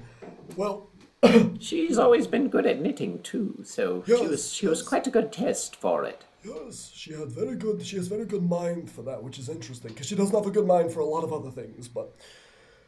well, 0.56 0.88
She's 1.60 1.98
always 1.98 2.26
been 2.26 2.48
good 2.48 2.64
at 2.64 2.80
knitting 2.80 3.20
too, 3.22 3.60
so 3.64 4.02
she 4.06 4.26
was 4.26 4.50
she 4.50 4.66
was 4.66 4.82
quite 4.82 5.06
a 5.06 5.10
good 5.10 5.30
test 5.30 5.76
for 5.76 6.04
it. 6.04 6.24
yes, 6.42 6.90
she 6.94 7.12
had 7.12 7.28
very 7.32 7.56
good. 7.56 7.84
She 7.84 7.96
has 7.96 8.08
very 8.08 8.24
good 8.24 8.48
mind 8.48 8.90
for 8.90 9.02
that, 9.02 9.22
which 9.22 9.38
is 9.38 9.50
interesting 9.50 9.92
because 9.92 10.06
she 10.06 10.16
doesn't 10.16 10.34
have 10.34 10.46
a 10.46 10.50
good 10.50 10.66
mind 10.66 10.90
for 10.90 11.00
a 11.00 11.04
lot 11.14 11.22
of 11.24 11.34
other 11.34 11.50
things. 11.50 11.86
But 11.86 12.14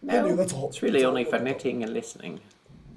No, 0.02 0.18
anyway, 0.18 0.36
that's 0.36 0.52
all. 0.52 0.68
it's 0.68 0.82
really 0.82 1.04
all 1.04 1.10
only 1.10 1.24
for 1.24 1.38
knitting 1.38 1.82
and 1.82 1.92
listening. 1.92 2.40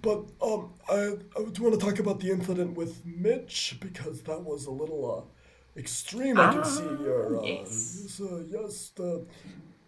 But 0.01 0.23
um, 0.41 0.69
I, 0.89 1.13
I 1.37 1.43
do 1.51 1.63
want 1.63 1.79
to 1.79 1.85
talk 1.85 1.99
about 1.99 2.19
the 2.19 2.29
incident 2.31 2.75
with 2.75 3.05
Mitch 3.05 3.77
because 3.79 4.21
that 4.23 4.41
was 4.41 4.65
a 4.65 4.71
little 4.71 5.25
uh, 5.75 5.79
extreme. 5.79 6.37
I 6.39 6.53
can 6.53 6.65
see 6.65 6.83
here. 6.83 7.37
Uh, 7.37 7.39
Ah, 7.39 7.45
yes. 7.45 7.99
yes, 8.03 8.21
uh, 8.21 8.43
yes 8.49 8.91
uh, 8.99 9.19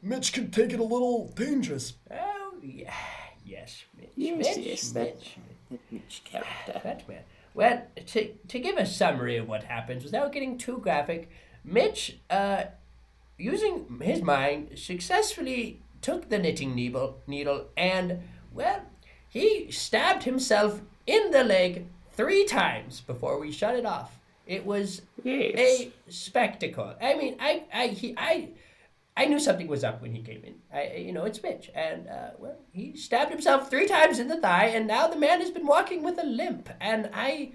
Mitch 0.01 0.33
could 0.33 0.53
take 0.53 0.71
it 0.71 0.79
a 0.79 0.83
little 0.83 1.31
dangerous. 1.35 1.93
Oh, 2.11 2.53
yeah. 2.61 2.93
Yes, 3.45 3.83
Mitch. 3.97 4.09
Yes, 4.15 4.37
Mitch, 4.37 4.65
yes, 4.65 4.89
that, 4.91 5.15
Mitch. 5.15 5.37
that 5.71 5.79
Mitch 5.91 6.21
character. 6.25 6.81
That 6.83 7.07
man. 7.07 7.23
Well, 7.53 7.83
to, 8.07 8.27
to 8.47 8.59
give 8.59 8.77
a 8.77 8.85
summary 8.85 9.37
of 9.37 9.47
what 9.47 9.63
happens 9.63 10.03
without 10.03 10.31
getting 10.33 10.57
too 10.57 10.77
graphic, 10.79 11.29
Mitch, 11.63 12.17
uh, 12.29 12.65
using 13.37 13.99
his 14.01 14.21
mind, 14.21 14.71
successfully 14.77 15.81
took 16.05 16.29
the 16.29 16.37
knitting 16.37 16.75
needle, 16.75 17.09
needle 17.27 17.59
and, 17.75 18.19
well, 18.53 18.81
he 19.27 19.71
stabbed 19.71 20.23
himself 20.23 20.81
in 21.07 21.31
the 21.31 21.43
leg 21.43 21.87
three 22.19 22.45
times 22.45 23.01
before 23.01 23.39
we 23.39 23.51
shut 23.51 23.75
it 23.75 23.85
off. 23.85 24.11
It 24.45 24.63
was 24.65 25.01
Yes. 25.23 25.55
a 25.57 25.91
spectacle. 26.07 26.93
I 27.01 27.15
mean, 27.15 27.35
I, 27.39 27.63
I, 27.73 27.87
he, 27.87 28.13
I, 28.17 28.49
I 29.17 29.25
knew 29.25 29.39
something 29.39 29.67
was 29.67 29.83
up 29.83 30.01
when 30.03 30.13
he 30.13 30.21
came 30.21 30.43
in. 30.49 30.55
I, 30.71 30.81
you 31.07 31.11
know, 31.11 31.23
it's 31.29 31.41
Mitch, 31.41 31.71
and 31.73 32.07
uh, 32.07 32.29
well, 32.37 32.57
he 32.71 32.95
stabbed 32.95 33.31
himself 33.31 33.69
three 33.71 33.87
times 33.87 34.19
in 34.19 34.27
the 34.27 34.39
thigh, 34.39 34.67
and 34.77 34.85
now 34.87 35.07
the 35.07 35.17
man 35.27 35.39
has 35.41 35.49
been 35.49 35.65
walking 35.65 36.03
with 36.03 36.19
a 36.19 36.27
limp. 36.41 36.69
And 36.79 37.09
I, 37.13 37.53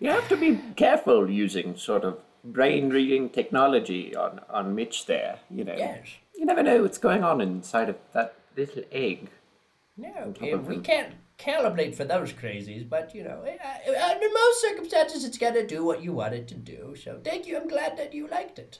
You 0.00 0.10
have 0.10 0.28
to 0.28 0.36
be 0.36 0.58
careful 0.74 1.30
using 1.30 1.76
sort 1.76 2.02
of 2.04 2.18
brain 2.42 2.90
reading 2.90 3.30
technology 3.30 4.16
on, 4.16 4.40
on 4.50 4.74
Mitch 4.74 5.06
there, 5.06 5.38
you 5.50 5.64
know. 5.64 5.76
yes, 5.76 6.08
You 6.38 6.46
never 6.46 6.62
know 6.62 6.82
what's 6.82 6.98
going 6.98 7.24
on 7.24 7.40
inside 7.40 7.88
of 7.88 7.96
that 8.14 8.36
little 8.56 8.84
egg. 8.92 9.28
no, 9.96 10.32
top 10.32 10.40
we- 10.42 10.52
of 10.52 10.68
we 10.68 10.76
him. 10.76 10.82
can't 10.84 11.14
calibrate 11.36 11.96
for 11.96 12.04
those 12.04 12.32
crazies, 12.32 12.88
but 12.88 13.12
you 13.14 13.24
know, 13.24 13.40
uh, 13.44 14.10
under 14.10 14.28
most 14.32 14.60
circumstances, 14.62 15.24
it's 15.24 15.36
gonna 15.38 15.66
do 15.66 15.84
what 15.84 16.00
you 16.02 16.12
want 16.12 16.34
it 16.34 16.46
to 16.48 16.54
do. 16.54 16.94
So, 16.94 17.20
thank 17.24 17.46
you. 17.48 17.56
I'm 17.56 17.66
glad 17.68 17.96
that 17.98 18.14
you 18.14 18.28
liked 18.28 18.58
it. 18.60 18.78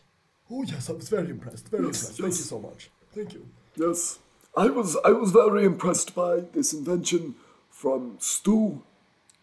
Oh 0.50 0.62
yes, 0.62 0.88
I 0.88 0.93
was 0.93 1.09
very 1.09 1.31
impressed. 1.31 1.69
Very 1.69 1.87
Yes, 1.87 2.00
impressed. 2.03 2.21
Thank 2.21 2.35
you 2.35 2.47
so 2.55 2.59
much. 2.61 2.91
Thank 3.12 3.35
you. 3.35 3.49
Yes, 3.77 4.21
I 4.57 4.69
was 4.71 4.97
I 5.05 5.11
was 5.11 5.33
very 5.33 5.65
impressed 5.65 6.15
by 6.15 6.41
this 6.41 6.73
invention 6.73 7.35
from 7.71 8.17
Stew. 8.21 8.83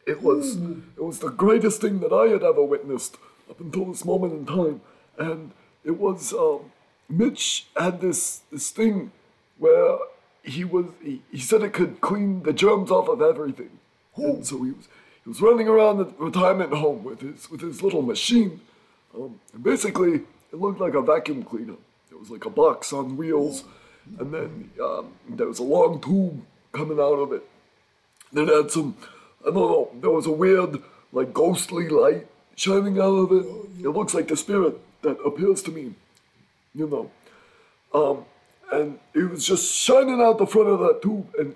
It 0.08 0.22
was 0.22 0.56
it 0.98 1.04
was 1.04 1.20
the 1.20 1.30
greatest 1.30 1.82
thing 1.82 2.00
that 2.00 2.14
I 2.14 2.28
had 2.30 2.44
ever 2.44 2.64
witnessed 2.64 3.18
up 3.50 3.60
until 3.60 3.86
this 3.86 4.06
moment 4.06 4.34
in 4.34 4.46
time, 4.46 4.82
and 5.18 5.52
it 5.84 5.98
was 6.00 6.32
um, 6.34 6.72
Mitch 7.10 7.68
had 7.76 8.02
this 8.02 8.42
this 8.52 8.70
thing 8.72 9.12
where 9.58 9.98
he 10.44 10.64
was 10.64 10.86
he, 11.04 11.22
he 11.32 11.40
said 11.40 11.62
it 11.64 11.74
could 11.74 12.02
clean 12.02 12.44
the 12.44 12.54
germs 12.54 12.92
off 12.92 13.08
of 13.08 13.22
everything, 13.22 13.72
and 14.16 14.46
so 14.46 14.64
he 14.64 14.72
was 14.72 14.88
he 15.24 15.30
was 15.30 15.42
running 15.42 15.68
around 15.68 15.98
the 15.98 16.06
retirement 16.18 16.74
home 16.74 17.04
with 17.04 17.22
his 17.22 17.50
with 17.50 17.62
his 17.62 17.82
little 17.82 18.02
machine, 18.02 18.62
um, 19.16 19.40
and 19.54 19.64
basically 19.64 20.22
it 20.52 20.60
looked 20.60 20.80
like 20.80 20.94
a 20.94 21.02
vacuum 21.02 21.44
cleaner. 21.44 21.78
It 22.12 22.20
was 22.20 22.30
like 22.30 22.46
a 22.46 22.50
box 22.50 22.94
on 22.94 23.18
wheels, 23.18 23.64
and 24.20 24.34
then 24.34 24.72
um, 24.82 25.14
there 25.30 25.48
was 25.48 25.60
a 25.60 25.64
long 25.64 26.02
tube 26.02 26.44
coming 26.72 27.00
out 27.00 27.20
of 27.20 27.32
it. 27.34 27.44
Then 28.32 28.50
it 28.50 28.56
had 28.56 28.72
some, 28.72 28.98
I 29.42 29.46
don't 29.46 29.56
know, 29.56 29.90
there 30.02 30.10
was 30.10 30.26
a 30.26 30.32
weird, 30.32 30.82
like 31.12 31.34
ghostly 31.34 31.88
light 31.90 32.28
shining 32.56 33.00
out 33.00 33.16
of 33.16 33.32
it. 33.32 33.46
It 33.86 33.90
looks 33.90 34.14
like 34.14 34.28
the 34.28 34.38
spirit 34.38 34.78
that 35.02 35.18
appears 35.26 35.62
to 35.64 35.72
me, 35.72 35.94
you 36.76 36.88
know. 36.88 37.12
Um, 37.94 38.26
and 38.72 39.00
it 39.14 39.30
was 39.30 39.46
just 39.46 39.74
shining 39.74 40.22
out 40.22 40.38
the 40.38 40.48
front 40.48 40.70
of 40.70 40.80
that 40.80 41.02
tube, 41.02 41.34
and 41.40 41.56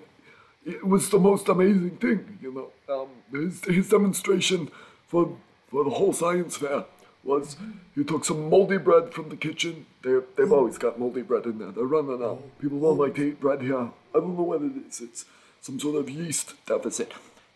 it 0.64 0.86
was 0.86 1.10
the 1.10 1.18
most 1.18 1.48
amazing 1.48 1.96
thing, 1.98 2.38
you 2.40 2.52
know. 2.52 2.70
Um, 2.92 3.08
his, 3.32 3.64
his 3.64 3.88
demonstration 3.88 4.70
for, 5.06 5.36
for 5.68 5.84
the 5.84 5.90
whole 5.90 6.12
science 6.12 6.56
fair 6.56 6.84
was 7.22 7.56
he 7.94 8.04
took 8.04 8.24
some 8.24 8.48
moldy 8.48 8.78
bread 8.78 9.12
from 9.12 9.28
the 9.28 9.36
kitchen. 9.36 9.86
They, 10.02 10.18
they've 10.36 10.52
always 10.52 10.78
got 10.78 10.98
moldy 10.98 11.22
bread 11.22 11.44
in 11.44 11.58
there. 11.58 11.70
They're 11.70 11.84
running 11.84 12.22
out. 12.22 12.42
People 12.58 12.80
don't 12.80 12.98
like 12.98 13.14
to 13.16 13.28
eat 13.28 13.40
bread 13.40 13.62
here. 13.62 13.90
I 14.14 14.18
don't 14.18 14.36
know 14.36 14.42
what 14.42 14.62
it 14.62 14.72
is. 14.88 15.00
It's 15.00 15.24
some 15.60 15.78
sort 15.78 15.96
of 15.96 16.08
yeast 16.08 16.54
deficit. 16.66 17.12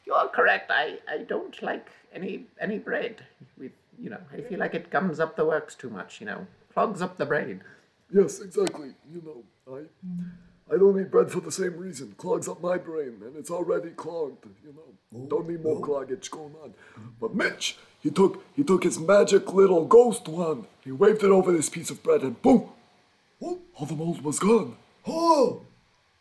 You're 0.07 0.29
correct. 0.29 0.71
I, 0.71 0.99
I 1.09 1.19
don't 1.19 1.61
like 1.63 1.89
any 2.13 2.45
any 2.61 2.79
bread 2.79 3.25
with 3.59 3.73
you 3.99 4.11
know. 4.11 4.21
I 4.33 4.43
feel 4.43 4.59
like 4.59 4.75
it 4.75 4.91
gums 4.91 5.19
up 5.19 5.37
the 5.37 5.47
works 5.47 5.75
too 5.75 5.89
much. 5.89 6.21
You 6.21 6.27
know, 6.27 6.47
clogs 6.75 7.01
up 7.03 7.17
the 7.17 7.27
brain. 7.27 7.63
Yes, 8.13 8.41
exactly. 8.41 8.91
You 9.13 9.23
know, 9.25 9.43
I 9.77 10.75
I 10.75 10.79
don't 10.79 10.99
eat 11.01 11.11
bread 11.11 11.31
for 11.31 11.41
the 11.41 11.53
same 11.53 11.77
reason. 11.77 12.15
Clogs 12.19 12.49
up 12.49 12.61
my 12.63 12.77
brain, 12.79 13.21
and 13.25 13.37
it's 13.37 13.51
already 13.51 13.91
clogged. 13.91 14.45
You 14.65 14.75
know, 14.75 15.27
don't 15.29 15.49
need 15.49 15.63
more 15.63 15.81
cloggage 15.81 16.31
going 16.31 16.55
on. 16.63 16.75
But 17.21 17.35
Mitch, 17.35 17.77
he 18.01 18.11
took 18.11 18.43
he 18.57 18.63
took 18.65 18.83
his 18.85 18.99
magic 18.99 19.53
little 19.53 19.85
ghost 19.87 20.29
wand. 20.29 20.67
He 20.85 20.93
waved 20.93 21.23
it 21.23 21.31
over 21.31 21.53
this 21.53 21.69
piece 21.71 21.91
of 21.91 22.03
bread, 22.03 22.23
and 22.23 22.41
boom, 22.43 22.69
What? 23.39 23.59
all 23.75 23.87
the 23.87 23.95
mold 23.95 24.23
was 24.23 24.39
gone. 24.39 24.77
Oh, 25.07 25.63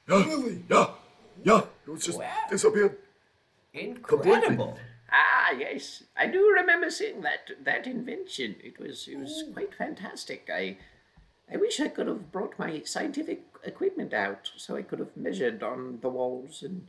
Yeah, 0.09 0.25
Really? 0.25 0.63
Yeah, 0.69 0.89
yeah. 1.43 1.61
It 1.87 1.91
was 1.91 2.03
just 2.05 2.19
Wow. 2.19 2.29
disappeared. 2.49 2.97
Incredible. 3.73 4.77
Ah, 4.77 4.92
yes, 5.57 6.03
I 6.15 6.27
do 6.27 6.51
remember 6.55 6.89
seeing 6.89 7.21
that 7.21 7.51
that 7.63 7.87
invention. 7.87 8.55
It 8.63 8.79
was 8.79 9.07
it 9.07 9.17
was 9.17 9.43
oh. 9.47 9.53
quite 9.53 9.73
fantastic. 9.73 10.49
I 10.53 10.77
I 11.51 11.57
wish 11.57 11.79
I 11.79 11.87
could 11.87 12.07
have 12.07 12.31
brought 12.31 12.57
my 12.57 12.81
scientific 12.83 13.43
equipment 13.63 14.13
out 14.13 14.51
so 14.57 14.75
I 14.75 14.81
could 14.81 14.99
have 14.99 15.15
measured 15.15 15.63
on 15.63 15.99
the 16.01 16.09
walls 16.09 16.63
and 16.63 16.87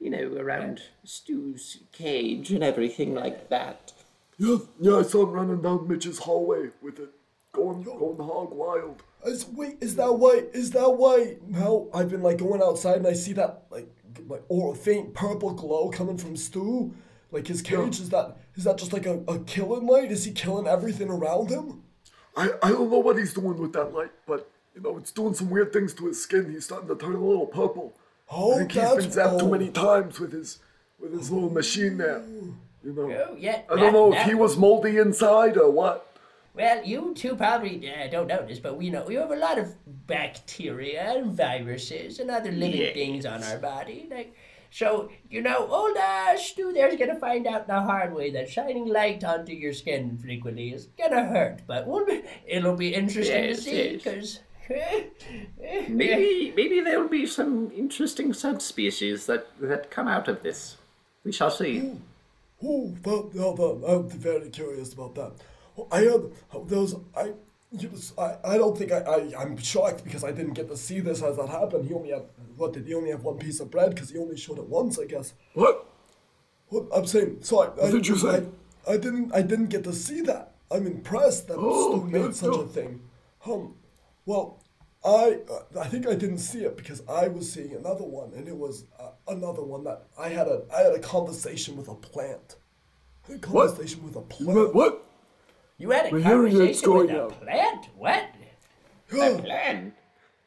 you 0.00 0.10
know 0.10 0.36
around 0.38 0.82
Stew's 1.04 1.78
cage 1.92 2.50
and 2.50 2.62
everything 2.62 3.14
like 3.14 3.48
that. 3.48 3.92
Yeah, 4.38 4.56
yeah. 4.80 4.98
I 4.98 5.02
saw 5.02 5.22
him 5.24 5.32
running 5.32 5.62
down 5.62 5.88
Mitch's 5.88 6.18
hallway 6.18 6.70
with 6.82 6.98
it, 6.98 7.10
going 7.52 7.82
going 7.82 8.18
hog 8.18 8.52
wild. 8.52 9.02
is, 9.24 9.46
wait, 9.46 9.78
is 9.80 9.96
that 9.96 10.12
why? 10.12 10.44
Is 10.52 10.70
that 10.72 10.90
why? 10.90 11.36
Now 11.46 11.86
I've 11.94 12.10
been 12.10 12.22
like 12.22 12.38
going 12.38 12.62
outside 12.62 12.96
and 12.96 13.06
I 13.06 13.12
see 13.12 13.32
that 13.34 13.64
like 13.70 13.88
like 14.28 14.42
or 14.48 14.74
faint 14.74 15.14
purple 15.14 15.52
glow 15.52 15.90
coming 15.90 16.18
from 16.18 16.36
Stew, 16.36 16.94
like 17.34 17.46
his 17.46 17.60
cage. 17.60 18.00
Is 18.00 18.10
that 18.10 18.36
is 18.54 18.64
that 18.64 18.78
just 18.78 18.92
like 18.92 19.06
a, 19.06 19.18
a 19.28 19.40
killing 19.40 19.86
light? 19.86 20.10
Is 20.10 20.24
he 20.24 20.32
killing 20.32 20.66
everything 20.66 21.10
around 21.10 21.50
him? 21.50 21.82
I, 22.36 22.50
I 22.62 22.70
don't 22.70 22.90
know 22.90 22.98
what 22.98 23.18
he's 23.18 23.34
doing 23.34 23.58
with 23.58 23.72
that 23.74 23.92
light, 23.92 24.12
but 24.26 24.50
you 24.74 24.80
know 24.80 24.96
it's 24.96 25.12
doing 25.12 25.34
some 25.34 25.50
weird 25.50 25.72
things 25.72 25.92
to 25.94 26.06
his 26.06 26.22
skin. 26.22 26.50
He's 26.50 26.64
starting 26.64 26.88
to 26.88 26.96
turn 26.96 27.14
a 27.14 27.24
little 27.24 27.46
purple. 27.46 27.94
Oh, 28.30 28.54
I 28.54 28.58
think 28.58 28.72
he's 28.72 28.82
that's 28.82 29.06
been 29.06 29.10
zapped 29.10 29.38
too 29.40 29.46
oh. 29.46 29.50
many 29.50 29.68
times 29.70 30.18
with 30.18 30.32
his 30.32 30.60
with 30.98 31.12
his 31.12 31.30
little 31.30 31.50
machine 31.50 31.98
there. 31.98 32.22
You 32.84 32.92
know. 32.92 33.02
Oh, 33.02 33.36
yeah. 33.38 33.62
I 33.68 33.74
that- 33.74 33.80
don't 33.80 33.92
know 33.92 34.12
if 34.12 34.18
that- 34.18 34.28
he 34.28 34.34
was 34.34 34.56
moldy 34.56 34.98
inside 34.98 35.56
or 35.58 35.70
what. 35.70 36.10
Well, 36.54 36.84
you 36.84 37.14
two 37.16 37.34
probably 37.34 37.92
uh, 37.92 38.06
don't 38.06 38.28
know 38.28 38.46
this, 38.46 38.60
but 38.60 38.76
we 38.76 38.88
know 38.88 39.04
we 39.04 39.16
have 39.16 39.32
a 39.32 39.36
lot 39.36 39.58
of 39.58 39.74
bacteria 40.06 41.02
and 41.16 41.32
viruses 41.32 42.20
and 42.20 42.30
other 42.30 42.52
living 42.52 42.80
Yes. 42.80 42.94
things 42.94 43.26
on 43.26 43.42
our 43.42 43.58
body. 43.58 44.06
Like, 44.08 44.36
so 44.74 45.08
you 45.30 45.40
know, 45.40 45.68
old 45.70 45.96
uh, 45.96 46.36
Stew 46.36 46.72
there's 46.72 46.96
gonna 46.96 47.14
find 47.14 47.46
out 47.46 47.68
the 47.68 47.80
hard 47.80 48.12
way 48.12 48.32
that 48.32 48.50
shining 48.50 48.86
light 48.86 49.22
onto 49.22 49.52
your 49.52 49.72
skin 49.72 50.18
frequently 50.18 50.72
is 50.72 50.88
gonna 50.98 51.26
hurt, 51.26 51.60
but 51.68 51.86
we'll 51.86 52.04
be, 52.04 52.22
it'll 52.44 52.74
be 52.74 52.92
interesting 52.92 53.44
Yes, 53.44 53.58
to 53.58 53.62
see 53.62 53.92
yes. 53.92 54.02
because. 54.02 54.40
Maybe 55.88 56.52
maybe 56.56 56.80
there 56.80 56.98
will 56.98 57.08
be 57.08 57.26
some 57.26 57.70
interesting 57.70 58.32
subspecies 58.32 59.26
that 59.26 59.46
that 59.60 59.90
come 59.90 60.08
out 60.08 60.26
of 60.26 60.42
this. 60.42 60.78
We 61.22 61.32
shall 61.32 61.50
see. 61.50 62.00
Oh, 62.62 62.88
that, 63.02 63.32
that, 63.34 63.56
that, 63.56 63.84
I'm 63.86 64.08
very 64.08 64.48
curious 64.48 64.94
about 64.94 65.14
that. 65.16 65.32
I 65.92 65.98
heard 65.98 66.32
there 66.66 66.80
was 66.80 66.96
I 67.14 67.26
he 67.26 67.34
was, 67.90 68.12
I, 68.18 68.36
I 68.44 68.56
don't 68.56 68.76
think 68.76 68.92
I, 68.92 68.98
I, 68.98 69.32
I'm 69.42 69.56
shocked 69.56 70.04
because 70.04 70.24
I 70.24 70.30
didn't 70.32 70.54
get 70.54 70.68
to 70.68 70.76
see 70.76 71.00
this 71.00 71.22
as 71.22 71.36
that 71.36 71.48
happened. 71.48 71.86
He 71.86 71.94
only 71.94 72.10
had, 72.10 72.22
what, 72.56 72.72
did 72.72 72.86
he 72.86 72.94
only 72.94 73.10
have 73.10 73.22
one 73.24 73.38
piece 73.38 73.60
of 73.60 73.70
bread? 73.70 73.90
Because 73.94 74.10
he 74.10 74.18
only 74.18 74.36
showed 74.36 74.58
it 74.58 74.66
once, 74.66 74.98
I 74.98 75.06
guess. 75.06 75.34
What? 75.54 75.86
What 76.68 76.86
I'm 76.94 77.06
saying, 77.06 77.38
so 77.42 77.62
I, 77.62 77.86
I, 77.86 77.90
did 77.90 78.06
you 78.06 78.16
say? 78.16 78.44
I, 78.88 78.92
I 78.92 78.96
didn't, 78.96 79.34
I 79.34 79.42
didn't 79.42 79.68
get 79.68 79.84
to 79.84 79.92
see 79.92 80.20
that. 80.22 80.54
I'm 80.70 80.86
impressed 80.86 81.48
that 81.48 81.56
Oh, 81.58 81.98
Stew 82.00 82.10
made 82.10 82.34
such 82.34 82.50
no. 82.50 82.60
a 82.62 82.66
thing. 82.66 83.02
Um, 83.46 83.74
well, 84.26 84.62
I, 85.04 85.38
uh, 85.50 85.80
I 85.80 85.86
think 85.86 86.06
I 86.08 86.14
didn't 86.14 86.38
see 86.38 86.64
it 86.64 86.76
because 86.76 87.02
I 87.08 87.28
was 87.28 87.52
seeing 87.52 87.74
another 87.74 88.04
one, 88.04 88.32
and 88.34 88.48
it 88.48 88.56
was 88.56 88.86
uh, 88.98 89.10
another 89.28 89.62
one 89.62 89.84
that 89.84 90.06
I 90.18 90.30
had 90.30 90.48
a, 90.48 90.62
I 90.74 90.80
had 90.80 90.94
a 90.94 90.98
conversation 90.98 91.76
with 91.76 91.88
a 91.88 91.94
plant. 91.94 92.56
A 93.32 93.38
conversation 93.38 94.02
with 94.02 94.16
a 94.16 94.22
plant. 94.22 94.74
what? 94.74 95.06
You 95.78 95.90
had 95.90 96.06
a 96.06 96.10
We're 96.10 96.20
hearing 96.20 96.60
it's 96.60 96.80
conversation 96.80 96.94
with 96.94 97.10
a 97.10 97.22
out. 97.24 97.40
plant? 97.40 97.88
What? 97.96 98.24
Yeah. 99.12 99.38
Plan. 99.40 99.92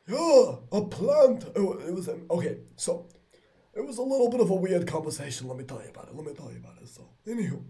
Yeah, 0.07 0.55
a 0.71 0.81
plant. 0.85 1.43
It 1.55 1.59
it 1.87 1.93
was 1.93 2.07
um, 2.09 2.25
okay. 2.31 2.57
So, 2.77 3.05
it 3.75 3.85
was 3.85 3.97
a 3.97 4.01
little 4.01 4.29
bit 4.29 4.39
of 4.39 4.49
a 4.49 4.55
weird 4.55 4.87
conversation. 4.87 5.47
Let 5.47 5.57
me 5.57 5.63
tell 5.65 5.81
you 5.83 5.89
about 5.89 6.07
it. 6.07 6.15
Let 6.15 6.25
me 6.25 6.33
tell 6.33 6.51
you 6.51 6.57
about 6.59 6.81
it. 6.81 6.87
So, 6.87 7.09
anywho, 7.27 7.61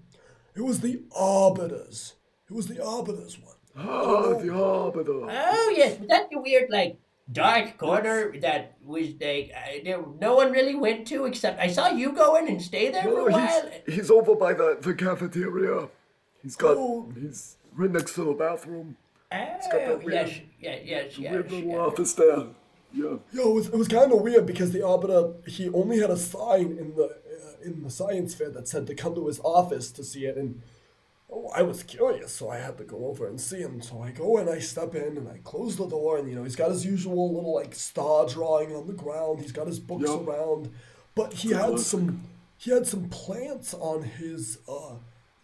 it 0.56 0.62
was 0.62 0.80
the 0.82 1.02
arbiters. 1.16 2.14
It 2.50 2.54
was 2.54 2.68
the 2.68 2.84
arbiters 2.84 3.38
one. 3.40 3.56
Ah, 3.76 4.34
the 4.42 4.54
arbiter. 4.54 5.26
Oh 5.30 5.74
yes, 5.76 6.00
was 6.00 6.08
that 6.10 6.30
the 6.32 6.40
weird 6.40 6.70
like 6.70 7.00
dark 7.32 7.78
corner 7.78 8.34
that 8.40 8.78
was 8.86 9.08
like 9.20 9.52
uh, 9.56 9.80
there, 9.84 10.02
no 10.22 10.36
one 10.36 10.52
really 10.52 10.76
went 10.76 11.08
to 11.08 11.26
except 11.26 11.60
I 11.60 11.68
saw 11.68 11.90
you 11.90 12.14
go 12.14 12.36
in 12.38 12.48
and 12.48 12.62
stay 12.62 12.90
there 12.92 13.04
for 13.04 13.10
Oh, 13.22 13.28
a 13.28 13.32
while. 13.32 13.70
he's, 13.88 13.96
he's 13.96 14.12
over 14.12 14.36
by 14.36 14.54
the, 14.54 14.78
the 14.80 14.94
cafeteria. 14.94 15.90
He's 16.48 16.56
got, 16.56 16.78
Oh. 16.78 17.12
he's 17.20 17.58
right 17.76 17.92
next 17.92 18.16
to 18.16 18.24
the 18.24 18.32
bathroom. 18.34 18.96
Oh, 19.32 19.36
got 19.36 19.72
that 19.72 20.04
weird- 20.04 20.14
yes, 20.30 20.40
yeah, 20.62 20.78
yes, 20.86 21.18
yes. 21.20 21.32
Weird 21.34 21.52
little 21.52 21.70
yes. 21.70 21.78
office 21.78 22.14
there. 22.14 22.44
Yeah. 22.94 23.18
Yo, 23.34 23.50
it 23.52 23.54
was, 23.54 23.68
it 23.68 23.76
was 23.76 23.88
kind 23.90 24.14
of 24.14 24.22
weird 24.22 24.46
because 24.46 24.72
the 24.72 24.82
arbiter 24.88 25.34
he 25.46 25.68
only 25.70 26.00
had 26.00 26.10
a 26.10 26.16
sign 26.16 26.78
in 26.80 26.96
the 26.96 27.04
uh, 27.08 27.66
in 27.66 27.84
the 27.84 27.90
science 27.90 28.34
fair 28.34 28.50
that 28.52 28.70
said 28.70 28.88
to 28.88 28.96
come 28.96 29.14
to 29.16 29.28
his 29.28 29.42
office 29.42 29.92
to 29.92 30.06
see 30.06 30.26
it, 30.26 30.38
and 30.38 30.62
oh, 31.30 31.50
I 31.54 31.64
was 31.64 31.84
curious, 31.84 32.32
so 32.32 32.50
I 32.50 32.60
had 32.60 32.78
to 32.78 32.86
go 32.86 33.08
over 33.08 33.28
and 33.28 33.42
see 33.42 33.58
him. 33.60 33.82
So 33.82 34.02
I 34.02 34.12
go 34.12 34.38
and 34.38 34.50
I 34.50 34.60
step 34.60 34.96
in 34.96 35.18
and 35.18 35.28
I 35.28 35.40
close 35.44 35.76
the 35.76 35.86
door, 35.88 36.18
and 36.18 36.30
you 36.30 36.36
know 36.36 36.46
he's 36.46 36.56
got 36.56 36.72
his 36.72 36.86
usual 36.86 37.36
little 37.36 37.54
like 37.54 37.76
star 37.76 38.26
drawing 38.26 38.74
on 38.74 38.88
the 38.88 38.94
ground. 38.94 39.42
He's 39.42 39.52
got 39.52 39.68
his 39.68 39.82
books 39.82 40.08
Yup. 40.10 40.26
around, 40.26 40.70
but 41.14 41.34
he 41.34 41.50
It's 41.50 41.58
had 41.58 41.68
classic. 41.68 41.88
some 41.88 42.24
he 42.58 42.72
had 42.72 42.88
some 42.88 43.10
plants 43.10 43.74
on 43.74 44.04
his 44.04 44.60
uh. 44.70 44.94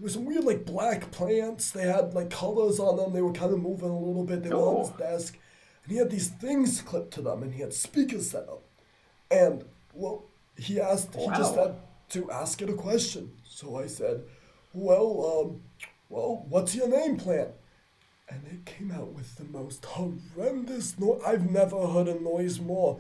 There 0.04 0.10
were 0.10 0.14
some 0.16 0.26
weird 0.26 0.44
like 0.44 0.66
black 0.66 1.12
plants. 1.12 1.72
They 1.72 1.88
had 1.88 2.14
like 2.14 2.30
colors 2.30 2.78
on 2.78 2.98
them. 2.98 3.14
They 3.14 3.22
were 3.22 3.32
kind 3.32 3.54
of 3.54 3.62
moving 3.62 3.88
a 3.88 3.98
little 3.98 4.26
bit. 4.26 4.44
They 4.44 4.50
were 4.50 4.58
on 4.58 4.82
his 4.82 4.90
desk, 4.90 5.40
and 5.82 5.94
he 5.94 5.98
had 5.98 6.12
these 6.12 6.28
things 6.28 6.82
clipped 6.82 7.14
to 7.14 7.22
them, 7.22 7.42
and 7.42 7.54
he 7.54 7.62
had 7.62 7.74
speakers 7.74 8.32
set 8.32 8.50
up. 8.50 8.64
And 9.32 9.64
well, 9.94 10.26
he 10.58 10.82
asked. 10.82 11.16
He 11.16 11.26
just 11.28 11.56
had 11.56 11.76
to 12.10 12.30
ask 12.30 12.62
it 12.62 12.70
a 12.70 12.74
question. 12.74 13.32
So 13.48 13.78
I 13.78 13.88
said, 13.88 14.26
"Well, 14.74 15.46
um, 15.46 15.62
well, 16.10 16.46
what's 16.50 16.76
your 16.76 16.90
name, 16.90 17.16
plant?" 17.16 17.52
And 18.28 18.42
it 18.52 18.66
came 18.66 18.92
out 18.92 19.14
with 19.14 19.38
the 19.38 19.46
most 19.46 19.86
horrendous 19.86 21.00
noise. 21.00 21.22
I've 21.26 21.50
never 21.50 21.88
heard 21.88 22.10
a 22.10 22.20
noise 22.20 22.60
more 22.60 23.00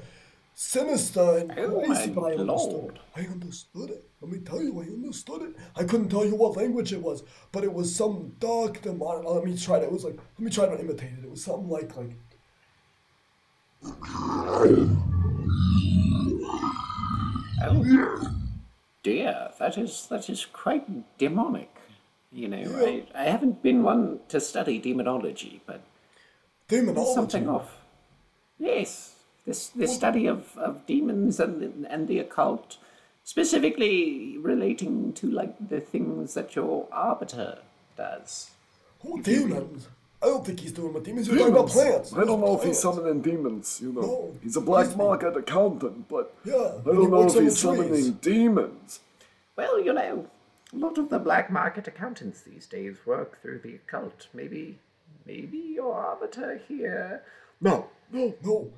sinister 0.55 1.37
and 1.39 1.51
Oh, 1.57 1.81
crazy. 1.85 2.11
But 2.11 2.23
I 2.23 2.35
understood. 2.35 2.73
lord. 2.73 2.99
I 3.15 3.21
understood 3.21 3.89
it. 3.89 4.03
Let 4.21 4.31
me 4.31 4.39
tell 4.39 4.61
you, 4.63 4.79
I 4.79 4.83
understood 4.85 5.41
it. 5.41 5.55
I 5.75 5.83
couldn't 5.83 6.09
tell 6.09 6.25
you 6.25 6.35
what 6.35 6.55
language 6.57 6.93
it 6.93 7.01
was, 7.01 7.23
but 7.51 7.63
it 7.63 7.73
was 7.73 7.93
some 7.95 8.33
dark 8.39 8.81
demonic. 8.81 9.25
Let 9.25 9.43
me 9.45 9.57
try 9.57 9.79
to. 9.79 9.85
It 9.85 9.91
was 9.91 10.03
like. 10.03 10.15
Let 10.17 10.39
me 10.39 10.51
try 10.51 10.65
to 10.67 10.79
imitate 10.79 11.11
it. 11.13 11.23
It 11.23 11.29
was 11.29 11.43
something 11.43 11.69
like 11.69 11.95
like. 11.97 12.11
Oh 17.65 17.83
dear, 19.03 19.51
that 19.59 19.77
is 19.77 20.07
that 20.07 20.29
is 20.29 20.45
quite 20.45 21.17
demonic. 21.17 21.69
You 22.31 22.47
know, 22.47 22.63
I, 22.85 23.05
I 23.13 23.25
haven't 23.25 23.61
been 23.61 23.83
one 23.83 24.19
to 24.29 24.39
study 24.39 24.79
demonology, 24.79 25.61
but 25.67 25.81
Demonology. 26.67 27.13
something 27.13 27.47
off. 27.47 27.77
Yes, 28.57 29.12
this 29.45 29.69
the 29.69 29.87
study 29.87 30.27
of, 30.27 30.57
of 30.57 30.85
demons 30.85 31.39
and 31.39 31.85
and 31.87 32.07
the 32.07 32.19
occult, 32.19 32.77
specifically 33.23 34.37
relating 34.37 35.13
to 35.13 35.29
like 35.29 35.53
the 35.69 35.79
things 35.81 36.33
that 36.35 36.55
your 36.55 36.87
arbiter 36.91 37.59
does. 37.97 38.51
Oh, 39.05 39.19
demons. 39.21 39.87
I 40.21 40.27
don't 40.27 40.45
think 40.45 40.61
he's 40.61 40.71
doing 40.71 40.93
with 40.93 41.03
demons. 41.03 41.27
You're 41.27 41.37
talking 41.37 41.53
about 41.53 41.67
plants. 41.67 42.13
I 42.13 42.23
don't 42.23 42.39
know 42.39 42.57
if 42.57 42.63
he's 42.63 42.79
summoning 42.79 43.21
demons, 43.21 43.79
you 43.81 43.91
know. 43.91 44.01
No, 44.01 44.35
he's 44.41 44.55
a 44.55 44.61
black 44.61 44.85
he's- 44.85 44.97
market 44.97 45.35
accountant, 45.35 46.07
but 46.07 46.33
Yeah, 46.45 46.53
I 46.79 46.85
don't 46.85 47.11
know 47.11 47.23
if 47.23 47.31
on 47.31 47.35
the 47.35 47.41
he's 47.43 47.57
summoning 47.59 47.89
trees. 47.89 48.09
demons. 48.11 48.99
Well, 49.57 49.83
you 49.83 49.91
know, 49.93 50.27
a 50.73 50.77
lot 50.77 50.97
of 50.97 51.09
the 51.09 51.19
black 51.19 51.51
market 51.51 51.87
accountants 51.89 52.41
these 52.41 52.65
days 52.65 52.95
work 53.05 53.41
through 53.41 53.59
the 53.59 53.75
occult. 53.75 54.27
Maybe, 54.33 54.79
maybe 55.25 55.57
your 55.57 55.93
arbiter 55.93 56.61
here. 56.69 57.23
No, 57.59 57.87
no, 58.09 58.33
no, 58.43 58.71